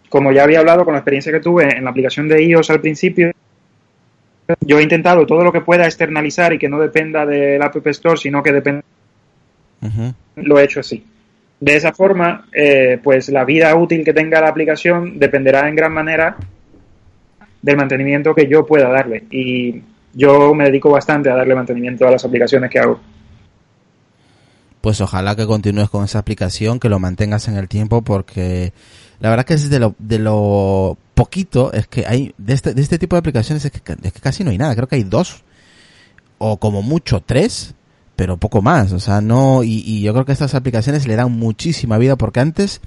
[0.08, 2.80] como ya había hablado con la experiencia que tuve en la aplicación de iOS al
[2.80, 3.32] principio
[4.60, 8.16] yo he intentado todo lo que pueda externalizar y que no dependa del App Store
[8.16, 8.84] sino que dependa
[10.36, 11.04] lo he hecho así
[11.60, 15.92] de esa forma eh, pues la vida útil que tenga la aplicación dependerá en gran
[15.92, 16.36] manera
[17.62, 19.24] del mantenimiento que yo pueda darle.
[19.30, 19.82] Y
[20.14, 23.00] yo me dedico bastante a darle mantenimiento a las aplicaciones que hago.
[24.80, 28.72] Pues ojalá que continúes con esa aplicación, que lo mantengas en el tiempo, porque
[29.18, 32.82] la verdad que es de lo, de lo poquito, es que hay, de este, de
[32.82, 35.02] este tipo de aplicaciones es que, es que casi no hay nada, creo que hay
[35.02, 35.42] dos,
[36.38, 37.74] o como mucho tres,
[38.18, 41.30] pero poco más, o sea, no, y, y yo creo que estas aplicaciones le dan
[41.30, 42.80] muchísima vida, porque antes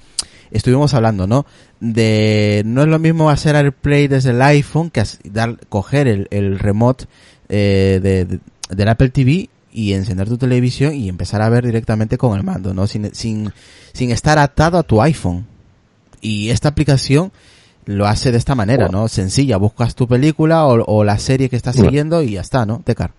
[0.50, 1.46] estuvimos hablando, ¿no?
[1.80, 6.58] De, no es lo mismo hacer AirPlay desde el iPhone que dar, coger el, el
[6.58, 7.06] remote
[7.48, 12.18] eh, de, de- del Apple TV y encender tu televisión y empezar a ver directamente
[12.18, 12.86] con el mando, ¿no?
[12.86, 13.50] Sin, sin,
[13.94, 15.46] sin estar atado a tu iPhone.
[16.20, 17.32] Y esta aplicación
[17.86, 19.08] lo hace de esta manera, ¿no?
[19.08, 22.82] Sencilla, buscas tu película o, o la serie que estás siguiendo y ya está, ¿no?
[22.84, 23.12] Tecar.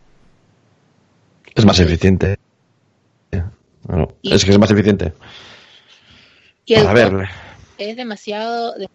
[1.55, 2.37] Es más eficiente.
[3.83, 5.13] Bueno, Y- es que es más eficiente.
[6.65, 7.27] Y el A ver,
[7.77, 8.87] es demasiado, de-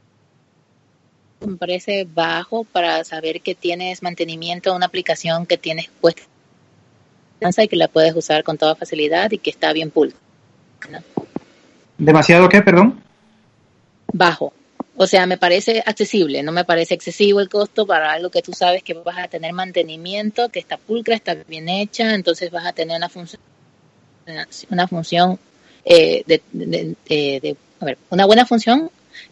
[1.46, 6.22] me parece bajo para saber que tienes mantenimiento a una aplicación que tienes puesta
[7.32, 10.14] confianza y que la puedes usar con toda facilidad y que está bien pull.
[10.90, 10.98] ¿no?
[11.98, 13.00] ¿Demasiado qué, perdón?
[14.12, 14.52] Bajo.
[15.00, 18.52] O sea, me parece accesible, no me parece excesivo el costo para algo que tú
[18.52, 22.72] sabes que vas a tener mantenimiento, que está pulcra, está bien hecha, entonces vas a
[22.72, 23.40] tener una función,
[24.70, 25.38] una función
[25.84, 28.90] eh, de, de- de- a ver, una buena función,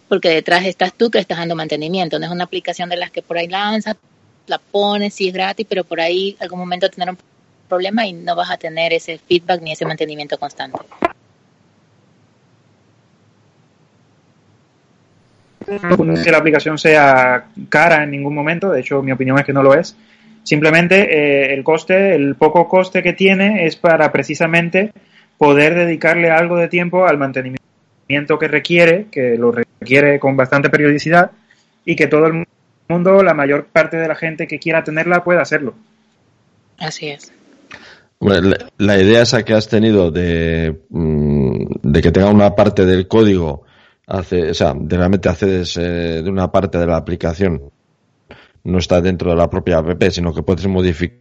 [0.08, 3.22] porque detrás estás tú que estás dando mantenimiento, no es una aplicación de las que
[3.22, 3.96] por ahí lanzas,
[4.46, 7.18] la pones, sí es gratis, pero por ahí algún momento tener un
[7.68, 10.78] problema y no vas a tener ese feedback ni ese mantenimiento constante.
[15.68, 19.44] No es que la aplicación sea cara en ningún momento, de hecho mi opinión es
[19.44, 19.96] que no lo es.
[20.44, 24.92] Simplemente eh, el coste, el poco coste que tiene es para precisamente
[25.38, 31.32] poder dedicarle algo de tiempo al mantenimiento que requiere, que lo requiere con bastante periodicidad
[31.84, 32.46] y que todo el
[32.88, 35.74] mundo, la mayor parte de la gente que quiera tenerla pueda hacerlo.
[36.78, 37.32] Así es.
[38.18, 42.86] Hombre, la, la idea esa que has tenido de, mm, de que tenga una parte
[42.86, 43.65] del código,
[44.06, 47.70] hace, o sea, de realmente accedes eh, de una parte de la aplicación,
[48.64, 51.20] no está dentro de la propia app, sino que puedes modificar,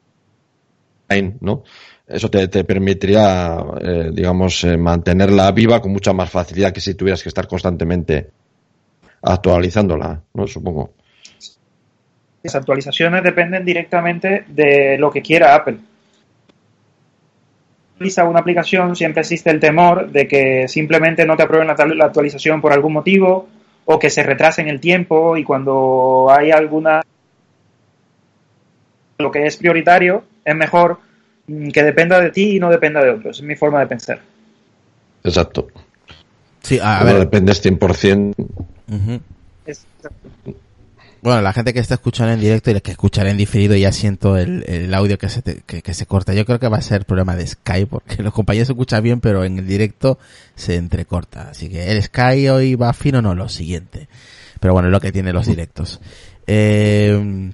[1.41, 1.63] ¿no?
[2.07, 6.93] Eso te, te permitiría, eh, digamos, eh, mantenerla viva con mucha más facilidad que si
[6.93, 8.29] tuvieras que estar constantemente
[9.23, 10.45] actualizándola, ¿no?
[10.45, 10.93] Supongo.
[12.43, 15.79] Las actualizaciones dependen directamente de lo que quiera Apple.
[17.95, 22.61] Utiliza una aplicación, siempre existe el temor de que simplemente no te aprueben la, actualización
[22.61, 23.47] por algún motivo
[23.85, 27.01] o que se retrase en el tiempo y cuando hay alguna
[29.17, 30.99] lo que es prioritario es mejor
[31.47, 33.37] mm, que dependa de ti y no dependa de otros.
[33.37, 34.19] Es mi forma de pensar.
[35.23, 35.67] Exacto.
[36.61, 37.19] Sí, a, a no ver.
[37.19, 38.33] dependes 100%.
[38.37, 39.21] ujú.
[39.65, 39.87] Es-
[41.25, 43.91] Bueno, la gente que está escuchando en directo y la que escuchará en diferido ya
[43.91, 46.35] siento el, el audio que se, te- que, se corta.
[46.35, 49.43] Yo creo que va a ser problema de Sky porque los compañeros escuchan bien, pero
[49.43, 50.19] en el directo
[50.55, 51.49] se entrecorta.
[51.49, 54.07] Así que el Sky hoy va fino, no, lo siguiente.
[54.59, 55.99] Pero bueno, es lo que tiene los directos.
[56.45, 57.51] Eh,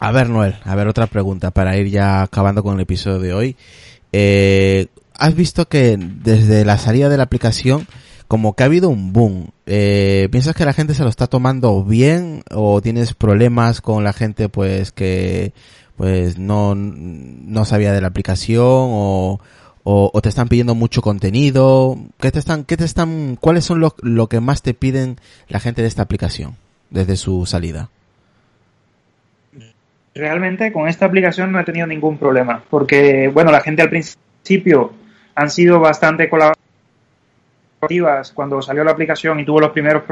[0.00, 3.32] a ver, Noel, a ver, otra pregunta para ir ya acabando con el episodio de
[3.32, 3.56] hoy.
[4.12, 7.86] Eh, ¿Has visto que desde la salida de la aplicación
[8.28, 9.48] como que ha habido un boom.
[9.66, 14.12] Eh, ¿Piensas que la gente se lo está tomando bien o tienes problemas con la
[14.12, 15.52] gente pues que
[15.96, 19.40] pues no, no sabía de la aplicación o,
[19.82, 21.98] o, te están pidiendo mucho contenido?
[22.20, 25.16] ¿Qué te están, qué te están, cuáles son lo, lo que más te piden
[25.48, 26.56] la gente de esta aplicación
[26.90, 27.88] desde su salida?
[30.14, 34.92] Realmente con esta aplicación no he tenido ningún problema, porque bueno, la gente al principio
[35.34, 36.28] han sido bastante
[37.80, 40.02] colaborativas cuando salió la aplicación y tuvo los primeros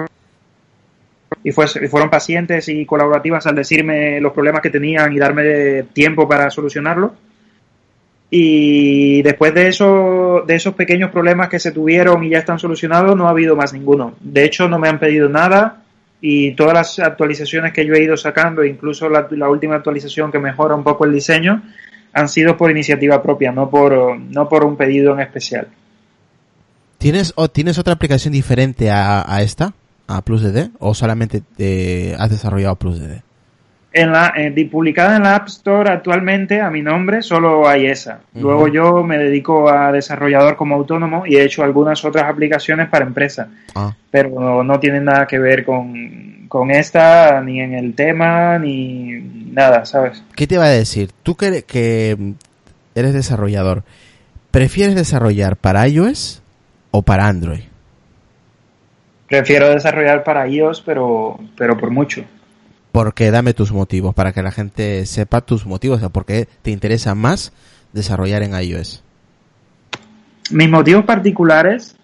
[1.43, 5.85] y, fue- y fueron pacientes y colaborativas al decirme los problemas que tenían y darme
[5.93, 7.13] tiempo para solucionarlos.
[8.29, 13.17] Y después de eso, de esos pequeños problemas que se tuvieron y ya están solucionados,
[13.17, 14.15] no ha habido más ninguno.
[14.21, 15.83] De hecho, no me han pedido nada
[16.21, 20.39] y todas las actualizaciones que yo he ido sacando, incluso la, la última actualización que
[20.41, 21.63] mejora un poco el diseño,
[22.13, 25.69] han sido por iniciativa propia, no por, no por un pedido en especial.
[26.99, 29.73] ¿Tienes, o tienes otra aplicación diferente a, a esta?
[30.09, 30.71] ¿A PlusDD?
[30.79, 33.21] ¿O solamente eh, has desarrollado PlusDD?
[33.93, 38.21] En la, eh, publicada en la App Store actualmente a mi nombre solo hay esa.
[38.35, 43.07] Luego yo me dedico a desarrollador como autónomo y he hecho algunas otras aplicaciones para
[43.07, 43.95] empresa, Ah.
[44.11, 49.13] pero no, no tienen nada que ver con, con esta, ni en el tema, ni
[49.53, 50.23] nada, ¿sabes?
[50.35, 51.11] ¿Qué te iba a decir?
[51.23, 52.35] Tú que, que
[52.95, 53.83] eres desarrollador,
[54.51, 56.43] ¿prefieres desarrollar para iOS
[56.97, 57.61] o para Android?
[59.29, 62.25] Prefiero desarrollar para iOS, pero, pero por mucho.
[62.93, 66.49] Porque dame tus motivos, para que la gente sepa tus motivos, o sea, por qué
[66.63, 67.53] te interesa más
[67.93, 69.03] desarrollar en iOS.
[70.51, 71.97] Mis motivos particulares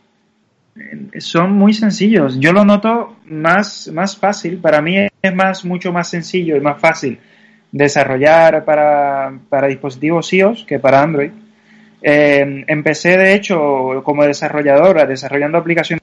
[0.76, 2.38] eh, son muy sencillos.
[2.38, 4.58] Yo lo noto más, más fácil.
[4.58, 7.18] Para mí es más, mucho más sencillo y más fácil
[7.70, 11.30] desarrollar para, para dispositivos iOS que para Android.
[12.02, 16.02] Eh, empecé, de hecho, como desarrolladora, desarrollando aplicaciones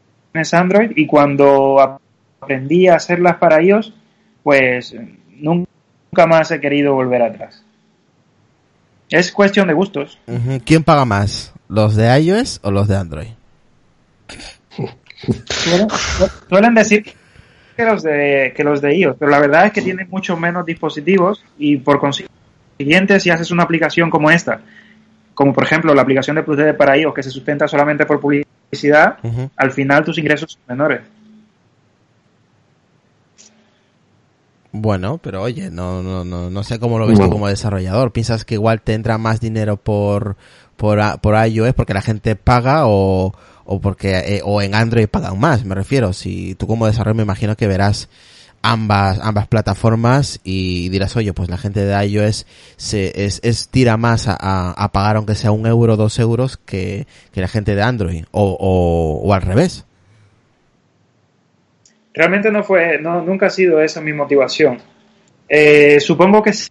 [0.53, 1.99] Android y cuando
[2.41, 3.93] aprendí a hacerlas para iOS,
[4.43, 4.95] pues
[5.35, 7.63] nunca más he querido volver atrás.
[9.09, 10.19] Es cuestión de gustos.
[10.65, 11.53] ¿Quién paga más?
[11.67, 13.29] ¿Los de iOS o los de Android?
[15.47, 15.87] Suelen,
[16.47, 17.03] suelen decir
[17.75, 20.65] que los de que los de iOS, pero la verdad es que tienen mucho menos
[20.65, 24.61] dispositivos y por consiguiente si haces una aplicación como esta,
[25.39, 29.19] como por ejemplo la aplicación de PlusD para iOS que se sustenta solamente por publicidad,
[29.55, 30.99] al final tus ingresos son menores.
[34.73, 37.31] Bueno, pero oye, no, no, no, no sé cómo lo ves tú Bueno.
[37.31, 38.11] como desarrollador.
[38.11, 40.35] ¿Piensas que igual te entra más dinero por,
[40.75, 43.33] por, por iOS porque la gente paga o,
[43.63, 45.63] o porque, eh, o en Android pagan más?
[45.63, 48.09] Me refiero, si tú como desarrollador me imagino que verás
[48.61, 52.45] ambas, ambas plataformas y dirás, oye, pues la gente de iOS
[52.77, 57.41] se, es, es tira más a, pagar aunque sea un euro, dos euros que, que
[57.41, 59.85] la gente de Android o, o, al revés.
[62.13, 64.79] Realmente no fue, no, nunca ha sido esa mi motivación.
[65.47, 66.69] Eh, supongo que sí,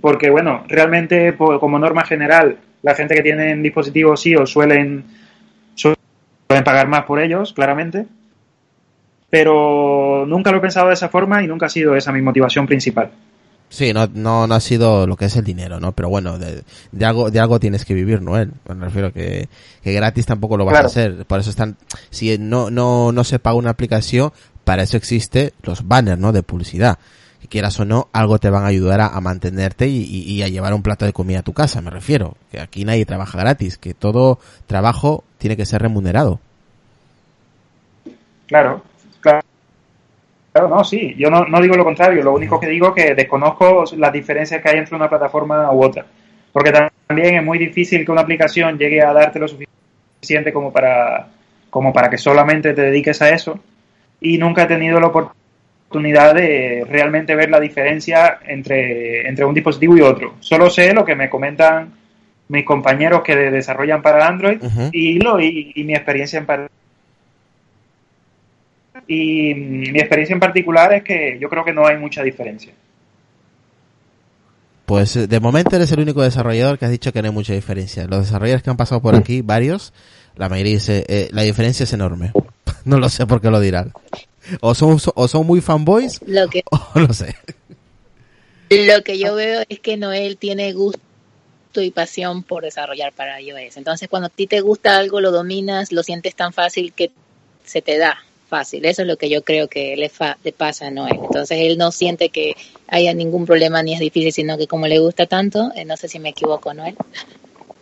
[0.00, 5.04] porque bueno, realmente po- como norma general, la gente que tiene dispositivos iOS suelen,
[5.74, 5.96] suelen
[6.64, 8.06] pagar más por ellos, claramente.
[9.32, 12.66] Pero nunca lo he pensado de esa forma y nunca ha sido esa mi motivación
[12.66, 13.10] principal.
[13.70, 15.92] Sí, no, no, no ha sido lo que es el dinero, ¿no?
[15.92, 16.62] Pero bueno, de,
[16.92, 18.52] de algo, de algo tienes que vivir, Noel.
[18.68, 19.48] Me refiero que,
[19.82, 20.84] que gratis tampoco lo vas Claro.
[20.84, 21.24] a hacer.
[21.24, 21.78] Por eso están,
[22.10, 24.32] si no, no, no se paga una aplicación,
[24.64, 26.32] para eso existe los banners, ¿no?
[26.32, 26.98] De publicidad.
[27.40, 30.42] Que quieras o no, algo te van a ayudar a, a mantenerte y, y- y
[30.42, 32.36] a llevar un plato de comida a tu casa, me refiero.
[32.50, 36.38] Que aquí nadie trabaja gratis, que todo trabajo tiene que ser remunerado.
[38.46, 38.82] Claro,
[40.52, 40.68] claro.
[40.68, 41.14] No, sí.
[41.18, 42.22] Yo no, no digo lo contrario.
[42.22, 45.82] Lo único que digo es que desconozco las diferencias que hay entre una plataforma u
[45.84, 46.04] otra.
[46.52, 51.28] Porque también es muy difícil que una aplicación llegue a darte lo suficiente como para,
[51.70, 53.58] como para que solamente te dediques a eso.
[54.20, 59.96] Y nunca he tenido la oportunidad de realmente ver la diferencia entre, entre un dispositivo
[59.96, 60.34] y otro.
[60.40, 61.90] Solo sé lo que me comentan
[62.48, 64.58] mis compañeros que de- desarrollan para Android
[64.92, 66.70] y, lo, y, y mi experiencia en par-
[69.06, 72.72] y mi experiencia en particular es que yo creo que no hay mucha diferencia.
[74.86, 77.52] Pues eh, de momento eres el único desarrollador que has dicho que no hay mucha
[77.52, 78.06] diferencia.
[78.06, 79.92] Los desarrolladores que han pasado por aquí, varios,
[80.36, 82.32] la mayoría dice, eh, la diferencia es enorme.
[82.84, 83.92] no lo sé por qué lo dirán.
[84.60, 87.36] O son, o son muy fanboys, Lo que, o no sé.
[88.70, 91.00] lo que yo veo es que Noel tiene gusto
[91.76, 93.76] y pasión por desarrollar para iOS.
[93.76, 97.12] Entonces, cuando a ti te gusta algo, lo dominas, lo sientes tan fácil que
[97.64, 98.18] se te da
[98.56, 98.84] fácil.
[98.84, 101.18] Eso es lo que yo creo que le, fa- le pasa a Noel.
[101.22, 102.54] Entonces, él no siente que
[102.88, 106.06] haya ningún problema ni es difícil, sino que como le gusta tanto, eh, no sé
[106.06, 106.94] si me equivoco, Noel.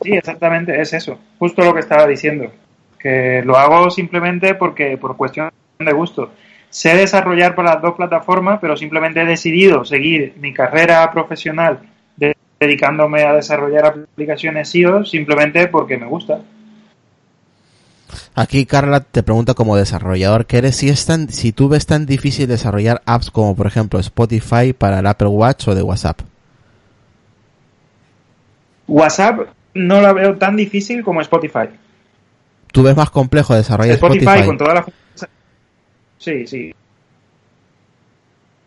[0.02, 1.18] Sí, exactamente, es eso.
[1.40, 2.52] Justo lo que estaba diciendo.
[2.98, 6.30] Que lo hago simplemente porque por cuestión de gusto.
[6.68, 11.80] Sé desarrollar para las dos plataformas, pero simplemente he decidido seguir mi carrera profesional
[12.16, 16.40] de- dedicándome a desarrollar aplicaciones iOS simplemente porque me gusta.
[18.34, 22.06] Aquí Carla te pregunta como desarrollador que eres si es tan, si tú ves tan
[22.06, 26.20] difícil desarrollar apps como por ejemplo Spotify para el Apple Watch o de WhatsApp.
[28.86, 29.40] WhatsApp
[29.74, 31.68] no la veo tan difícil como Spotify.
[32.72, 34.46] ¿Tú ves más complejo desarrollar Spotify, Spotify?
[34.46, 34.84] con todas las
[36.18, 36.74] sí, sí,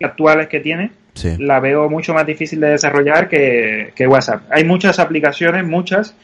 [0.01, 1.35] actuales que tiene, Sí.
[1.37, 4.43] la veo mucho más difícil de desarrollar que, que WhatsApp.
[4.49, 6.15] Hay muchas aplicaciones, muchas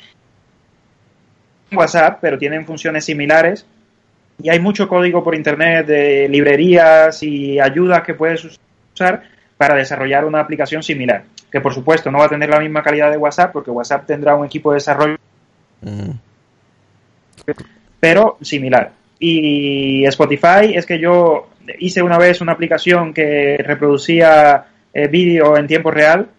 [1.76, 3.65] WhatsApp, pero tienen funciones similares
[4.41, 8.45] y hay mucho código por internet de librerías y ayudas que puedes
[8.93, 9.24] usar
[9.57, 11.24] para desarrollar una aplicación similar.
[11.51, 14.36] Que por supuesto no va a tener la misma calidad de WhatsApp porque WhatsApp tendrá
[14.36, 15.17] un equipo de desarrollo
[17.99, 18.91] pero similar.
[19.20, 21.49] Y Spotify es que yo
[21.80, 26.30] hice una vez una aplicación que reproducía eh, vídeo en tiempo real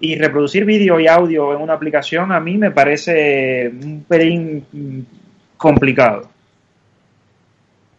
[0.00, 5.06] y reproducir vídeo y audio en una aplicación a mí me parece un pelín
[5.56, 6.28] complicado.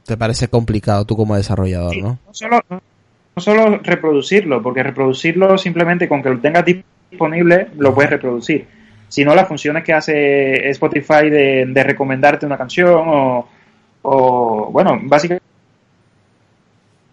[0.05, 2.19] Te parece complicado tú como desarrollador, Sí, ¿no?
[2.25, 8.09] no solo, no solo reproducirlo, porque reproducirlo simplemente con que lo tengas disponible lo puedes
[8.09, 8.65] reproducir,
[9.07, 13.47] sino las funciones que hace Spotify de, de recomendarte una canción o,
[14.01, 15.43] o, bueno, básicamente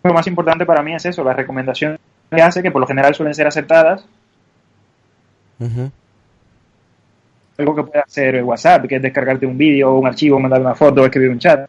[0.04, 1.98] lo más importante para mí es eso, las recomendaciones
[2.30, 4.06] que hace, que por lo general suelen ser aceptadas,
[7.58, 11.04] Algo que puede hacer WhatsApp, que es descargarte un vídeo, un archivo, mandar una foto,
[11.04, 11.66] escribir un chat.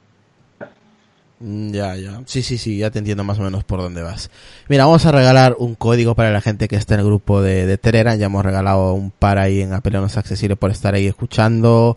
[1.39, 2.21] Mm, Ya, ya.
[2.25, 4.29] Sí, sí, sí, ya te entiendo más o menos por dónde vas.
[4.67, 7.65] Mira, vamos a regalar un código para la gente que está en el grupo de,
[7.65, 8.17] de Telegram.
[8.17, 11.95] Ya hemos regalado un par ahí en Apeleonos Accesible por estar ahí escuchando,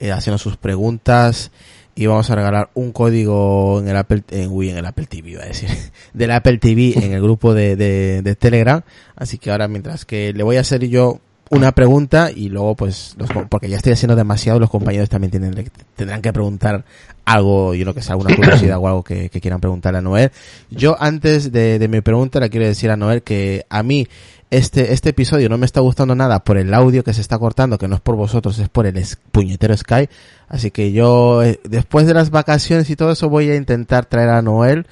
[0.00, 1.50] eh, haciendo sus preguntas.
[1.94, 5.30] Y vamos a regalar un código en el Apple, en, uy, en el Apple TV,
[5.30, 5.68] iba a decir,
[6.14, 8.82] del Apple TV en el grupo de, de, de Telegram.
[9.16, 11.20] Así que ahora, mientras que le voy a hacer yo
[11.50, 15.70] una pregunta y luego pues los, porque ya estoy haciendo demasiado los compañeros también tienen,
[15.96, 16.84] tendrán que preguntar
[17.24, 20.30] algo yo lo que sea alguna curiosidad o algo que, que quieran preguntarle a Noel.
[20.70, 24.06] Yo antes de, de mi pregunta le quiero decir a Noel que a mí
[24.50, 27.78] este este episodio no me está gustando nada por el audio que se está cortando
[27.78, 30.08] que no es por vosotros es por el puñetero Sky.
[30.48, 34.30] Así que yo eh, después de las vacaciones y todo eso voy a intentar traer
[34.30, 34.86] a Noel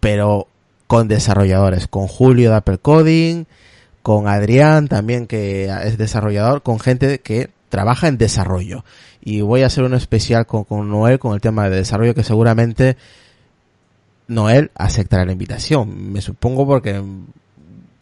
[0.00, 0.48] pero
[0.86, 3.44] con desarrolladores, con Julio de Apple Coding,
[4.08, 8.82] con Adrián también que es desarrollador, con gente que trabaja en desarrollo.
[9.20, 12.24] Y voy a hacer uno especial con, con Noel con el tema de desarrollo que
[12.24, 12.96] seguramente
[14.26, 16.10] Noel aceptará la invitación.
[16.10, 17.02] Me supongo porque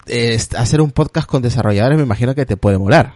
[0.07, 3.15] eh, hacer un podcast con desarrolladores me imagino que te puede molar.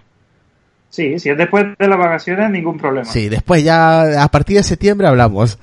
[0.88, 3.04] Sí, si es después de las vacaciones, ningún problema.
[3.04, 5.60] Sí, después ya a partir de septiembre hablamos.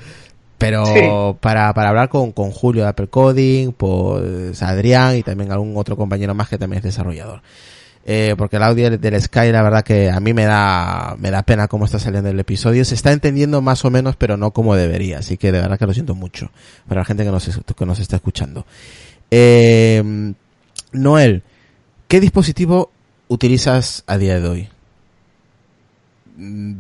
[0.58, 1.38] Pero Sí.
[1.40, 5.96] para, para hablar con, con Julio de Apple Coding, pues Adrián y también algún otro
[5.96, 7.42] compañero más que también es desarrollador.
[8.10, 11.30] Eh, porque el audio del- del Sky, la verdad que a mí me da, me
[11.30, 12.86] da pena cómo está saliendo el episodio.
[12.86, 15.20] Se está entendiendo más o menos, pero no como debería.
[15.20, 16.50] Así que de verdad que lo siento mucho.
[16.88, 18.66] Para la gente que nos, que nos está escuchando.
[19.30, 20.34] Eh,
[20.94, 21.44] Noel,
[22.08, 22.92] ¿qué dispositivo
[23.28, 24.70] utilizas a día de hoy?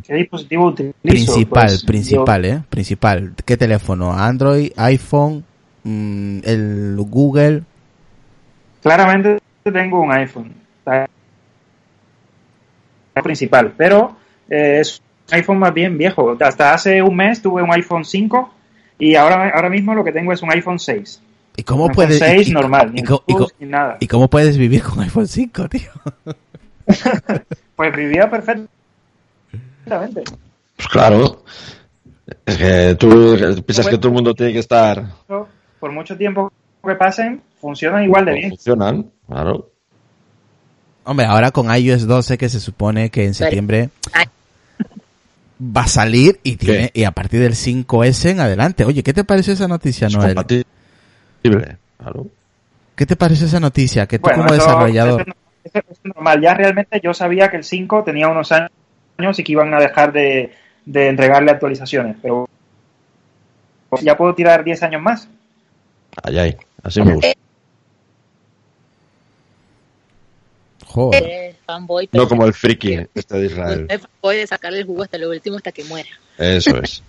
[0.05, 0.95] ¿Qué dispositivo utilizo?
[1.01, 2.61] Principal, Pues, principal, ¿eh?
[2.69, 3.33] Principal.
[3.43, 4.13] ¿Qué teléfono?
[4.13, 5.43] ¿Android, iPhone,
[5.83, 7.63] mm, el Google?
[8.83, 10.53] claramente tengo un iPhone.
[13.23, 14.15] Principal, pero
[14.49, 16.37] eh, es un iPhone más bien viejo.
[16.39, 18.53] Hasta hace un mes tuve un iPhone 5
[18.99, 21.21] y ahora, ahora mismo lo que tengo es un iPhone 6.
[21.57, 23.97] ¿Y cómo Un puedes, iPhone 6 y- normal, y ni ni nada.
[23.99, 25.89] ¿Y cómo puedes vivir con iPhone 5, tío?
[27.75, 28.27] Pues vivía
[29.87, 30.23] perfectamente.
[30.75, 31.43] Pues claro.
[32.45, 35.03] Es que tú piensas que todo el mundo tiene que estar.
[35.79, 36.51] Por mucho tiempo
[36.85, 38.49] que pasen, funcionan igual de bien.
[38.51, 39.69] Funcionan, claro.
[41.03, 43.89] Hombre, ahora con iOS 12 que se supone que en septiembre
[45.59, 48.83] va a salir y tiene y a partir del 5S en adelante.
[48.83, 50.35] Oye, ¿qué te pareció esa noticia, Noel?
[50.35, 52.27] compatible, claro.
[52.95, 54.05] ¿Qué te pareció esa noticia?
[54.07, 55.21] Que tú Bueno, como eso- desarrollador...
[55.21, 55.31] eso
[55.63, 56.41] es- eso es normal.
[56.41, 58.71] Ya realmente yo sabía que el 5 tenía unos años
[59.19, 60.51] y que iban a dejar de,
[60.85, 62.47] de entregarle actualizaciones, pero
[64.01, 65.27] ya puedo tirar 10 años más.
[66.23, 67.31] Ay, ay, así me gusta.
[70.85, 71.55] Joder.
[71.65, 73.87] Fanboy, pero No como el friki este de Israel.
[74.21, 76.09] fanboy de sacarle el jugo hasta lo último, hasta que muera.
[76.37, 77.03] Eso es.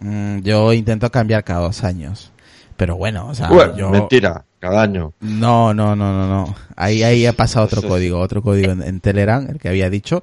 [0.00, 2.30] Mm, yo intento cambiar cada dos años.
[2.76, 3.90] Pero bueno, o sea, Bueno, yo...
[3.90, 5.12] mentira, cada año.
[5.20, 6.54] No, no, no, no, no.
[6.76, 10.22] Ahí, ahí ha pasado otro código, otro código en, en Telegram, el que había dicho.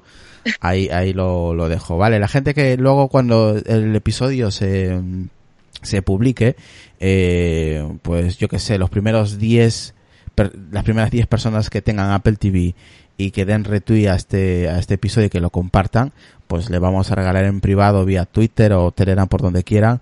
[0.60, 1.98] Ahí, ahí lo, lo dejo.
[1.98, 4.98] Vale, la gente que luego cuando el episodio se,
[5.82, 6.56] se publique,
[7.00, 9.94] eh, pues yo que sé, los primeros 10,
[10.34, 12.74] per- las primeras 10 personas que tengan Apple TV
[13.16, 16.12] y que den retweet a este, a este episodio y que lo compartan,
[16.46, 20.00] pues le vamos a regalar en privado vía Twitter o Telegram por donde quieran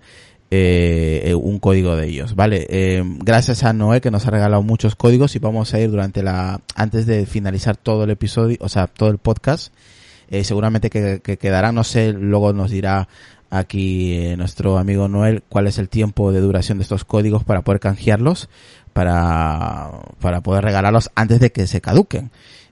[0.49, 2.65] eh, eh, un código de ellos, ¿vale?
[2.69, 6.23] Eh, gracias a Noé que nos ha regalado muchos códigos y vamos a ir durante
[6.23, 9.73] la, antes de finalizar todo el episodio, o sea, todo el podcast,
[10.29, 13.07] eh, seguramente que, que quedará, no sé, luego nos dirá
[13.49, 17.61] aquí eh, nuestro amigo Noel cuál es el tiempo de duración de estos códigos para
[17.61, 18.49] poder canjearlos,
[18.93, 22.31] para, para poder regalarlos antes de que se caduquen.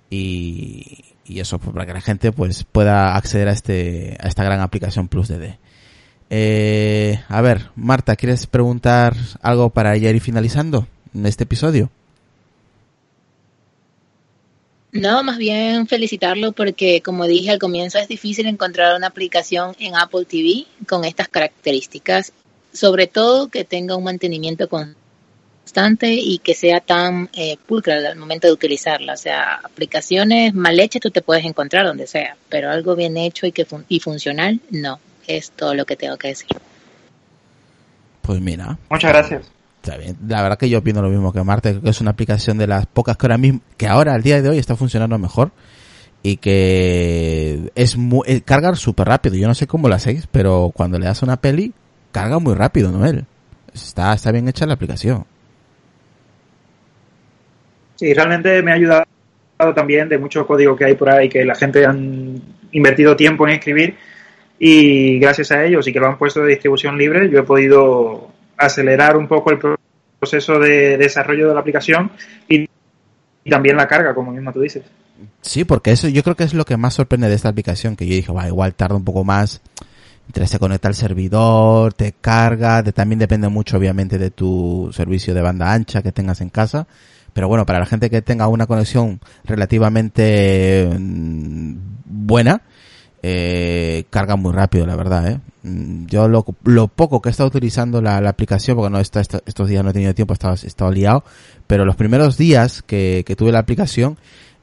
[0.09, 4.43] Y, y eso, pues, para que la gente pues pueda acceder a este, a esta
[4.43, 5.57] gran aplicación Plus DD.
[6.29, 11.89] Eh, a ver, Marta, ¿quieres preguntar algo para ya ir finalizando en este episodio?
[14.91, 19.95] No, más bien felicitarlo porque, como dije al comienzo, es difícil encontrar una aplicación en
[19.95, 22.31] Apple TV con estas características,
[22.71, 28.47] sobre todo que tenga un mantenimiento constante y que sea tan eh, pulcra al momento
[28.47, 29.13] de utilizarla.
[29.13, 33.45] O sea, aplicaciones mal hechas tú te puedes encontrar donde sea, pero algo bien hecho
[33.45, 34.99] y que fun- y funcional, no.
[35.27, 36.57] Es todo lo que tengo que decir.
[38.21, 38.77] Pues mira.
[38.89, 39.51] Muchas gracias.
[39.81, 40.17] Está bien.
[40.27, 42.67] La verdad que yo opino lo mismo que Marta, creo que es una aplicación de
[42.67, 45.51] las pocas que ahora mismo, que ahora al día de hoy está funcionando mejor
[46.23, 49.35] y que es muy, eh, carga súper rápido.
[49.35, 51.71] Yo no sé cómo lo hacéis, pero cuando le das una peli,
[52.11, 53.05] carga muy rápido, ¿no?
[53.05, 53.25] Él.
[53.73, 55.25] Está, está bien hecha la aplicación.
[57.95, 59.05] Sí, realmente me ha ayudado
[59.75, 63.53] también de mucho código que hay por ahí que la gente han invertido tiempo en
[63.53, 63.95] escribir
[64.59, 68.31] y gracias a ellos y que lo han puesto de distribución libre, yo he podido
[68.57, 69.59] acelerar un poco el
[70.19, 72.11] proceso de desarrollo de la aplicación
[72.47, 72.69] y,
[73.49, 74.83] también la carga, como mismo tú dices.
[75.41, 78.07] Sí, porque eso yo creo que es lo que más sorprende de esta aplicación, que
[78.07, 79.61] yo dije, va, igual tarda un poco más,
[80.27, 85.41] entre se conecta al servidor, te carga, también depende mucho obviamente de tu servicio de
[85.41, 86.87] banda ancha que tengas en casa,
[87.33, 91.75] pero bueno, para la gente que tenga una conexión relativamente mm,
[92.05, 92.61] buena,
[93.27, 95.39] eh, carga muy rápido, la verdad, ¿eh?
[95.63, 99.67] Mm, Yo lo, lo poco que he estado utilizando la, aplicación, porque no está, estos
[99.67, 101.23] días no he tenido tiempo, he estado, liado,
[101.65, 104.19] pero los primeros días que, que tuve la aplicación,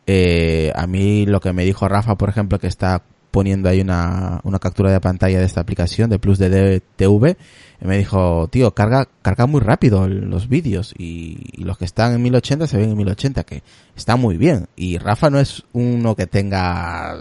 [0.07, 3.03] eh, a mí lo que me dijo Rafa, por ejemplo, que está
[3.33, 7.37] poniendo ahí una, una captura de pantalla de esta aplicación de Plus de TV.
[7.80, 12.22] Me dijo, tío, carga, carga muy rápido los vídeos y, y los que están en
[12.22, 13.64] 1080 se ven en 1080, que
[13.97, 14.68] está muy bien.
[14.76, 17.16] Y Rafa no es uno que tenga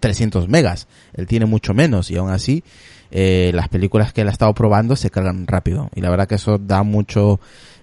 [0.00, 2.64] 300 megas, él tiene mucho menos y aún así
[3.10, 5.90] eh, las películas que él ha estado probando se cargan rápido.
[5.94, 7.38] Y la verdad que eso da mucho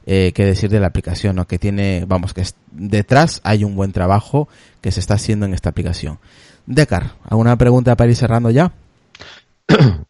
[0.06, 1.47] eh, que decir de la aplicación, ¿no?
[1.47, 4.49] Que tiene, vamos, que es- detrás hay un buen trabajo
[4.82, 6.20] que se está haciendo en esta aplicación.
[6.66, 8.72] Decar, ¿alguna pregunta para ir cerrando ya?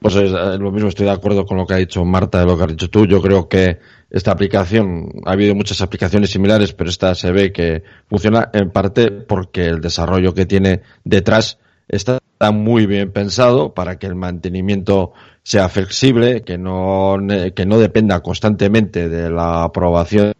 [0.00, 2.46] Pues es eh, lo mismo, estoy de acuerdo con lo que ha dicho Marta, de
[2.46, 3.04] lo que has dicho tú.
[3.06, 3.80] Yo creo que
[4.10, 9.10] esta aplicación, ha habido muchas aplicaciones similares, pero esta se ve que funciona en parte
[9.10, 12.20] porque el desarrollo que tiene detrás está
[12.52, 17.16] muy bien pensado para que el mantenimiento sea flexible, que no,
[17.56, 20.32] que no dependa constantemente de la aprobación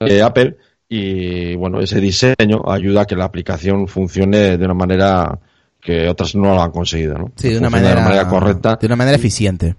[0.00, 0.56] de Apple
[0.88, 5.38] y bueno, ese diseño ayuda a que la aplicación funcione de una manera
[5.80, 7.32] que otras no lo han conseguido, ¿no?
[7.36, 9.74] Sí, de una Funciona manera, correcta De una manera eficiente.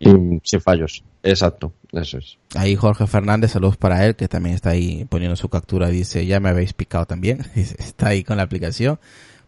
[0.00, 0.08] y
[0.44, 1.02] sin fallos.
[1.22, 2.38] Exacto, eso es.
[2.54, 6.38] Ahí Jorge Fernández, saludos para él, que también está ahí poniendo su captura, dice, ya
[6.40, 8.98] me habéis picado también, está ahí con la aplicación.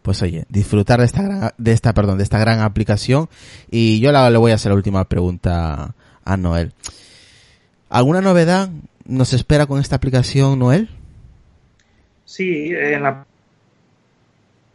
[0.01, 3.29] Pues oye, disfrutar de esta gran, de esta, perdón, de esta gran aplicación.
[3.69, 5.93] Y yo la- le voy a hacer la última pregunta
[6.25, 6.73] a Noel.
[7.89, 8.69] ¿Alguna novedad
[9.05, 10.89] nos espera con esta aplicación, Noel?
[12.25, 13.25] Sí, en la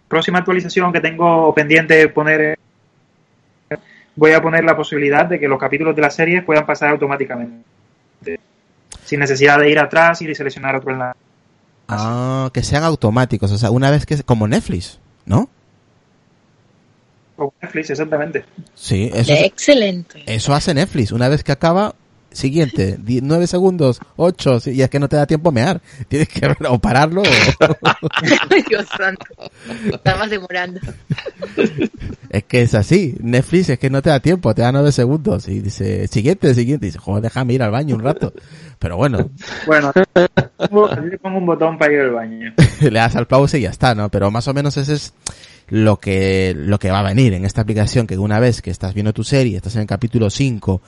[0.08, 2.58] próxima actualización que tengo pendiente poner,
[4.14, 7.64] voy a poner la posibilidad de que los capítulos de la serie puedan pasar automáticamente.
[9.04, 11.18] Sin necesidad de ir atrás y de seleccionar otro enlace.
[11.88, 15.48] Ah, que sean automáticos, o sea, una vez que, como Netflix, ¿no?
[17.36, 18.44] Como Netflix, exactamente.
[18.74, 20.22] Sí, eso, Excelente.
[20.26, 21.12] eso hace Netflix.
[21.12, 21.94] Una vez que acaba,
[22.36, 25.80] siguiente, di- nueve segundos, ocho, sí, y es que no te da tiempo a mear.
[26.08, 27.24] Tienes que o pararlo o...
[28.68, 29.26] Dios santo.
[29.92, 30.80] Estamos demorando.
[32.30, 33.14] es que es así.
[33.20, 35.48] Netflix es que no te da tiempo, te da nueve segundos.
[35.48, 36.86] Y dice, siguiente, siguiente.
[36.86, 38.32] Y dice, joder, déjame ir al baño un rato.
[38.78, 39.30] Pero bueno,
[39.66, 39.92] Bueno,
[40.70, 42.52] pongo- le pongo un botón para ir al baño.
[42.80, 44.10] le das al pause y ya está, ¿no?
[44.10, 45.14] Pero más o menos ese es
[45.68, 48.94] lo que, lo que va a venir en esta aplicación, que una vez que estás
[48.94, 50.80] viendo tu serie, estás en el capítulo 5,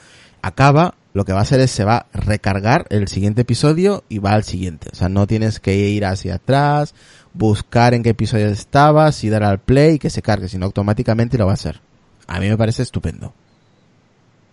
[0.42, 4.18] acaba, lo que va a hacer es se va a recargar el siguiente episodio y
[4.18, 4.88] va al siguiente.
[4.92, 6.94] O sea, no tienes que ir hacia atrás,
[7.32, 11.38] buscar en qué episodio estabas y dar al play y que se cargue, sino automáticamente
[11.38, 11.80] lo va a hacer.
[12.26, 13.32] A mí me parece estupendo.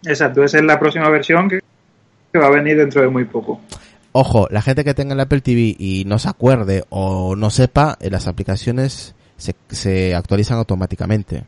[0.03, 1.59] Exacto, esa es la próxima versión que,
[2.37, 3.61] va a venir dentro de muy poco.
[4.11, 7.97] Ojo, la gente que tenga el Apple TV y no se acuerde o no sepa,
[7.99, 11.43] eh, las aplicaciones se, se actualizan automáticamente.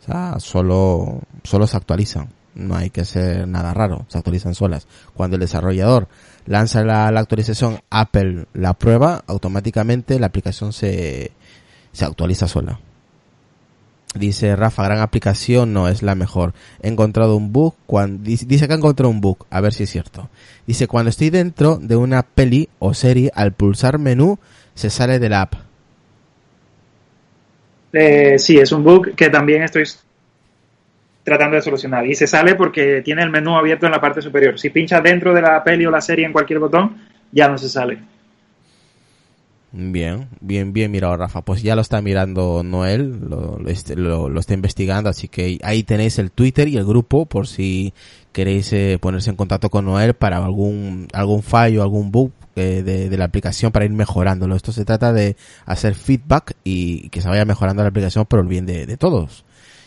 [0.00, 2.28] O sea, solo, solo se actualizan.
[2.54, 4.86] No hay que hacer nada raro, se actualizan solas.
[5.14, 6.08] Cuando el desarrollador
[6.46, 11.32] lanza la, la actualización, Apple la prueba, automáticamente la aplicación se,
[11.92, 12.78] se actualiza sola.
[14.14, 16.52] Dice Rafa, gran aplicación, no es la mejor.
[16.82, 19.84] He encontrado un bug, cuando, dice dice que ha encontrado un bug, a ver si
[19.84, 20.28] es cierto.
[20.66, 24.38] Dice, cuando estoy dentro de una peli o serie, al pulsar menú,
[24.74, 25.54] se sale de la app.
[27.94, 29.84] Eh, sí, es un bug que también estoy
[31.24, 32.06] tratando de solucionar.
[32.06, 34.58] Y se sale porque tiene el menú abierto en la parte superior.
[34.58, 36.96] Si pinchas dentro de la peli o la serie en cualquier botón,
[37.30, 37.98] ya no se sale.
[39.74, 41.40] Bien, bien, bien mirado, Rafa.
[41.40, 45.82] Pues ya lo está mirando Noel, lo, lo, este- lo- está investigando, así que ahí
[45.82, 47.94] tenéis el Twitter y el grupo por si
[48.32, 53.08] queréis eh, ponerse en contacto con Noel para algún, algún fallo, algún bug eh, de,
[53.08, 54.56] de la aplicación para ir mejorándolo.
[54.56, 58.46] Esto se trata de hacer feedback y que se vaya mejorando la aplicación por el
[58.48, 59.42] bien de, de todos,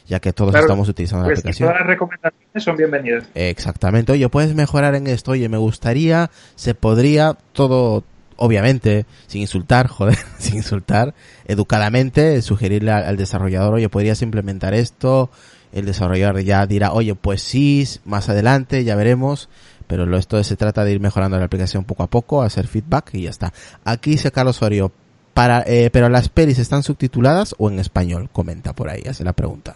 [0.07, 1.69] ya que todos Claro, estamos utilizando la Pues aplicación.
[1.69, 3.23] todas las recomendaciones son bienvenidas.
[3.33, 4.11] Exactamente.
[4.11, 5.31] Oye, puedes mejorar en esto.
[5.31, 8.03] Oye, me gustaría, se podría, todo,
[8.37, 11.13] obviamente, sin insultar, joder, sin insultar,
[11.47, 15.29] educadamente, sugerirle al, al desarrollador, oye, podrías implementar esto.
[15.73, 19.49] El desarrollador ya dirá, oye, pues sí, más adelante, ya veremos.
[19.87, 23.09] Pero lo, esto se trata de ir mejorando la aplicación poco a poco, hacer feedback
[23.13, 23.53] y ya está.
[23.83, 24.91] Aquí dice Carlos Osorio,
[25.33, 29.33] para, eh, pero las pelis están subtituladas o en español, comenta por ahí, hace la
[29.33, 29.75] pregunta.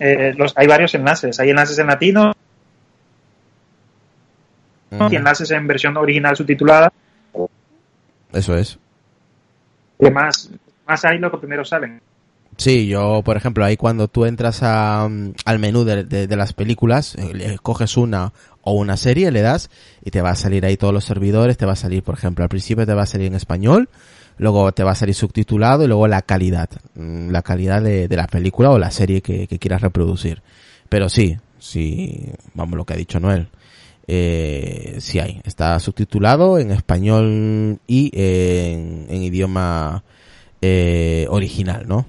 [0.00, 1.38] Eh, los, hay varios enlaces.
[1.40, 2.32] Hay enlaces en latino
[5.10, 6.92] y enlaces en versión original subtitulada.
[8.32, 8.78] Eso es.
[9.98, 10.50] Que más,
[10.86, 12.00] más hay lo que primero salen.
[12.58, 16.36] Sí, yo, por ejemplo, ahí cuando tú entras a, mm, al menú de, de- de
[16.36, 19.70] las películas, eh, coges una o una serie, le das
[20.04, 22.42] y te va a salir ahí todos los servidores, te va a salir, por ejemplo,
[22.44, 23.88] al principio te va a salir en español,
[24.38, 28.16] luego te va a salir subtitulado y luego la calidad, mm, la calidad de, de
[28.16, 30.42] la película o la serie que, que quieras reproducir.
[30.88, 33.48] Pero sí, sí, vamos lo que ha dicho Noel.
[34.06, 35.40] eh, sí hay.
[35.44, 40.02] Está subtitulado en español y en, idioma
[40.60, 42.06] eh, original, ¿no?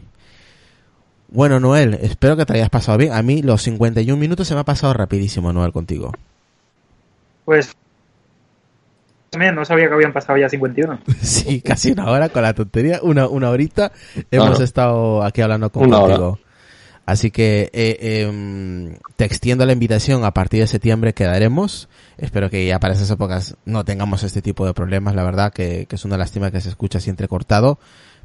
[1.29, 3.11] Bueno, Noel, espero que te hayas pasado bien.
[3.13, 6.11] A mí los 51 minutos se me ha pasado rapidísimo, Noel, contigo.
[7.45, 7.73] Pues
[9.33, 10.99] también no sabía que habían pasado ya 51.
[11.21, 13.91] Sí, casi una hora con la tontería, una, una horita
[14.31, 14.63] hemos Claro.
[14.63, 16.15] estado aquí hablando con Una hora.
[16.15, 16.39] contigo.
[17.05, 21.89] Así que eh, em, te extiendo la invitación, a partir de septiembre quedaremos.
[22.17, 25.85] Espero que ya para esas épocas no tengamos este tipo de problemas, la verdad que,
[25.87, 27.77] que es una lástima que se escucha así entrecortado.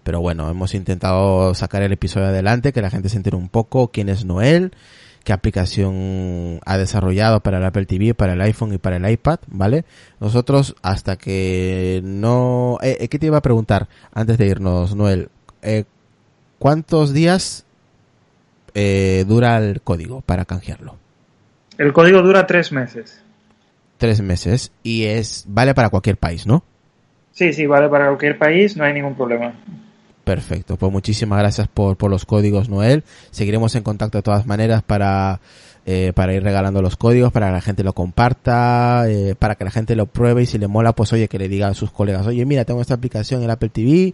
[0.04, 3.90] Pero bueno, hemos intentado sacar el episodio adelante, que la gente se entere un poco
[3.90, 4.70] quién es Noel,
[5.28, 9.38] qué aplicación ha desarrollado para el Apple TV, para el iPhone y para el iPad,
[9.48, 9.84] ¿vale?
[10.20, 12.78] Nosotros hasta que no...
[12.80, 15.28] Eh, eh, ¿Qué te iba a preguntar antes de irnos, Noel?
[15.60, 15.84] Eh,
[16.58, 17.66] ¿Cuántos días
[18.72, 20.96] eh, dura el código para canjearlo?
[21.76, 23.22] El código dura tres meses.
[23.98, 26.64] Tres meses y es vale para cualquier país, ¿no?
[27.32, 29.52] Sí, sí, vale para cualquier país, no hay ningún problema.
[30.28, 33.02] Perfecto, pues muchísimas gracias por, por los códigos, Noel.
[33.30, 35.40] Seguiremos en contacto de todas maneras para,
[35.86, 39.64] eh, para ir regalando los códigos, para que la gente lo comparta, eh, para que
[39.64, 41.90] la gente lo pruebe y si le mola, pues oye, que le diga a sus
[41.90, 44.12] colegas, oye, mira, tengo esta aplicación en Apple TV,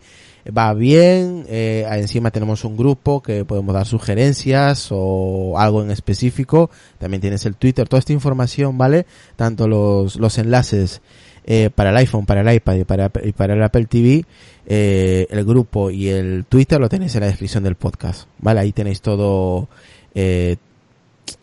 [0.56, 6.70] va bien, eh, encima tenemos un grupo que podemos dar sugerencias o algo en específico,
[6.98, 9.04] también tienes el Twitter, toda esta información, ¿vale?
[9.34, 11.02] Tanto los, los enlaces
[11.44, 14.24] eh, para el iPhone, para el iPad y para, y para el Apple TV,
[14.66, 18.60] eh, el grupo y el Twitter lo tenéis en la descripción del podcast, ¿vale?
[18.60, 19.68] Ahí tenéis todo,
[20.14, 20.56] eh,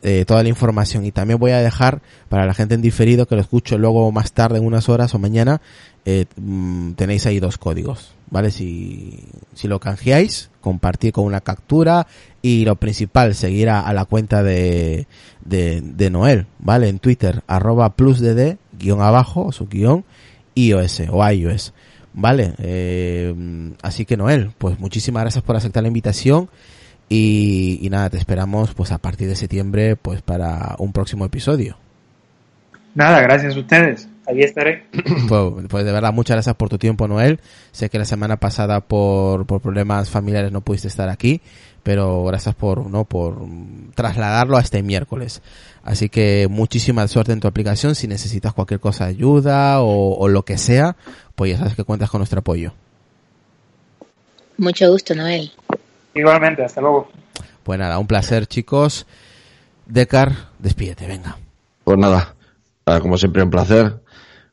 [0.04, 1.06] eh, toda la información.
[1.06, 4.34] Y también voy a dejar para la gente en diferido que lo escucho luego más
[4.34, 5.62] tarde en unas horas o mañana
[6.06, 9.20] eh, mm, tenéis ahí dos códigos vale si,
[9.54, 12.08] si lo canjeáis compartir con una captura
[12.42, 15.06] y lo principal seguir a, la cuenta de,
[15.46, 20.06] de, de Noel vale en Twitter arroba plusdd guion abajo o su guion
[20.56, 21.74] iOS o iOS
[22.14, 23.36] vale eh,
[23.84, 26.50] así que Noel pues muchísimas gracias por aceptar la invitación
[27.14, 31.76] y, y nada, te esperamos pues a partir de septiembre pues para un próximo episodio.
[32.96, 34.08] Nada, gracias a ustedes.
[34.26, 34.86] Ahí estaré.
[35.28, 37.42] Pues, pues de verdad, muchas gracias por tu tiempo, Noel.
[37.74, 41.42] Sé que la semana pasada por, por problemas familiares no pudiste estar aquí,
[41.84, 43.40] pero gracias por, no, por
[43.94, 45.42] trasladarlo a este miércoles.
[45.84, 47.94] Así que muchísima suerte en tu aplicación.
[47.94, 50.96] Si necesitas cualquier cosa de ayuda o, o lo que sea,
[51.36, 52.74] pues ya sabes que cuentas con nuestro apoyo.
[54.58, 55.52] Mucho gusto, Noel.
[56.14, 57.10] Igualmente, hasta luego.
[57.64, 59.06] Pues nada, un placer, chicos.
[59.86, 61.38] Decar, despídete, venga.
[61.84, 62.36] Pues nada,
[62.86, 63.96] eh, como siempre un placer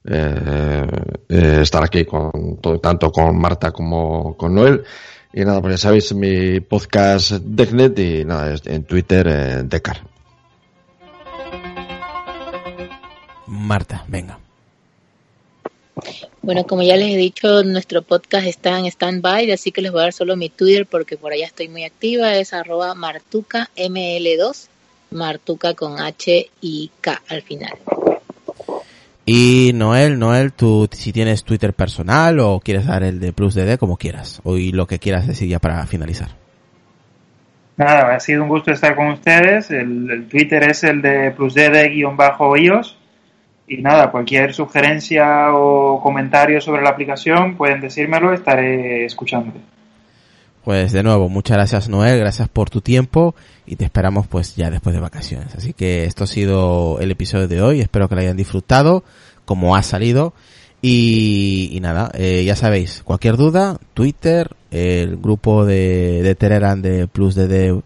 [0.04, 0.86] eh,
[1.28, 4.84] eh, estar aquí con todo- tanto con Marta como con Noel.
[5.32, 9.98] Y nada, pues ya sabéis mi podcast Decknet y nada, es en Twitter eh, Decar.
[13.46, 14.38] Marta, venga.
[16.42, 20.00] Bueno, como ya les he dicho, nuestro podcast está en stand-by, así que les voy
[20.00, 22.36] a dar solo mi Twitter porque por allá estoy muy activa.
[22.36, 24.68] Es arroba martucaml2,
[25.10, 27.72] martuca con H y K al final.
[29.26, 33.76] Y Noel, Noel, tú si tienes Twitter personal o quieres dar el de Plus DD
[33.76, 36.30] como quieras, o y lo que quieras decir ya para finalizar.
[37.76, 39.70] Nada, ha sido un gusto estar con ustedes.
[39.70, 42.97] El, el Twitter es el de plusdd-ios.
[43.68, 49.52] Y nada, cualquier sugerencia o comentario sobre la aplicación pueden decírmelo, estaré escuchando.
[50.64, 53.34] Pues de nuevo, muchas gracias Noel, gracias por tu tiempo
[53.66, 55.54] y te esperamos pues ya después de vacaciones.
[55.54, 59.04] Así que esto ha sido el episodio de hoy, espero que lo hayan disfrutado
[59.44, 60.32] como ha salido.
[60.80, 67.34] Y, nada, eh, ya sabéis, cualquier duda, Twitter, el grupo de, de Telegram de Plus
[67.34, 67.82] de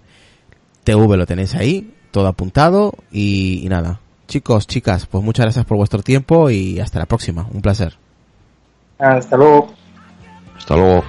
[0.84, 4.00] TV lo tenéis ahí, todo apuntado y nada.
[4.32, 7.46] Chicos, chicas, pues muchas gracias por vuestro tiempo y hasta la próxima.
[7.52, 7.98] Un placer.
[8.98, 9.74] Hasta luego.
[10.56, 11.04] Hasta luego.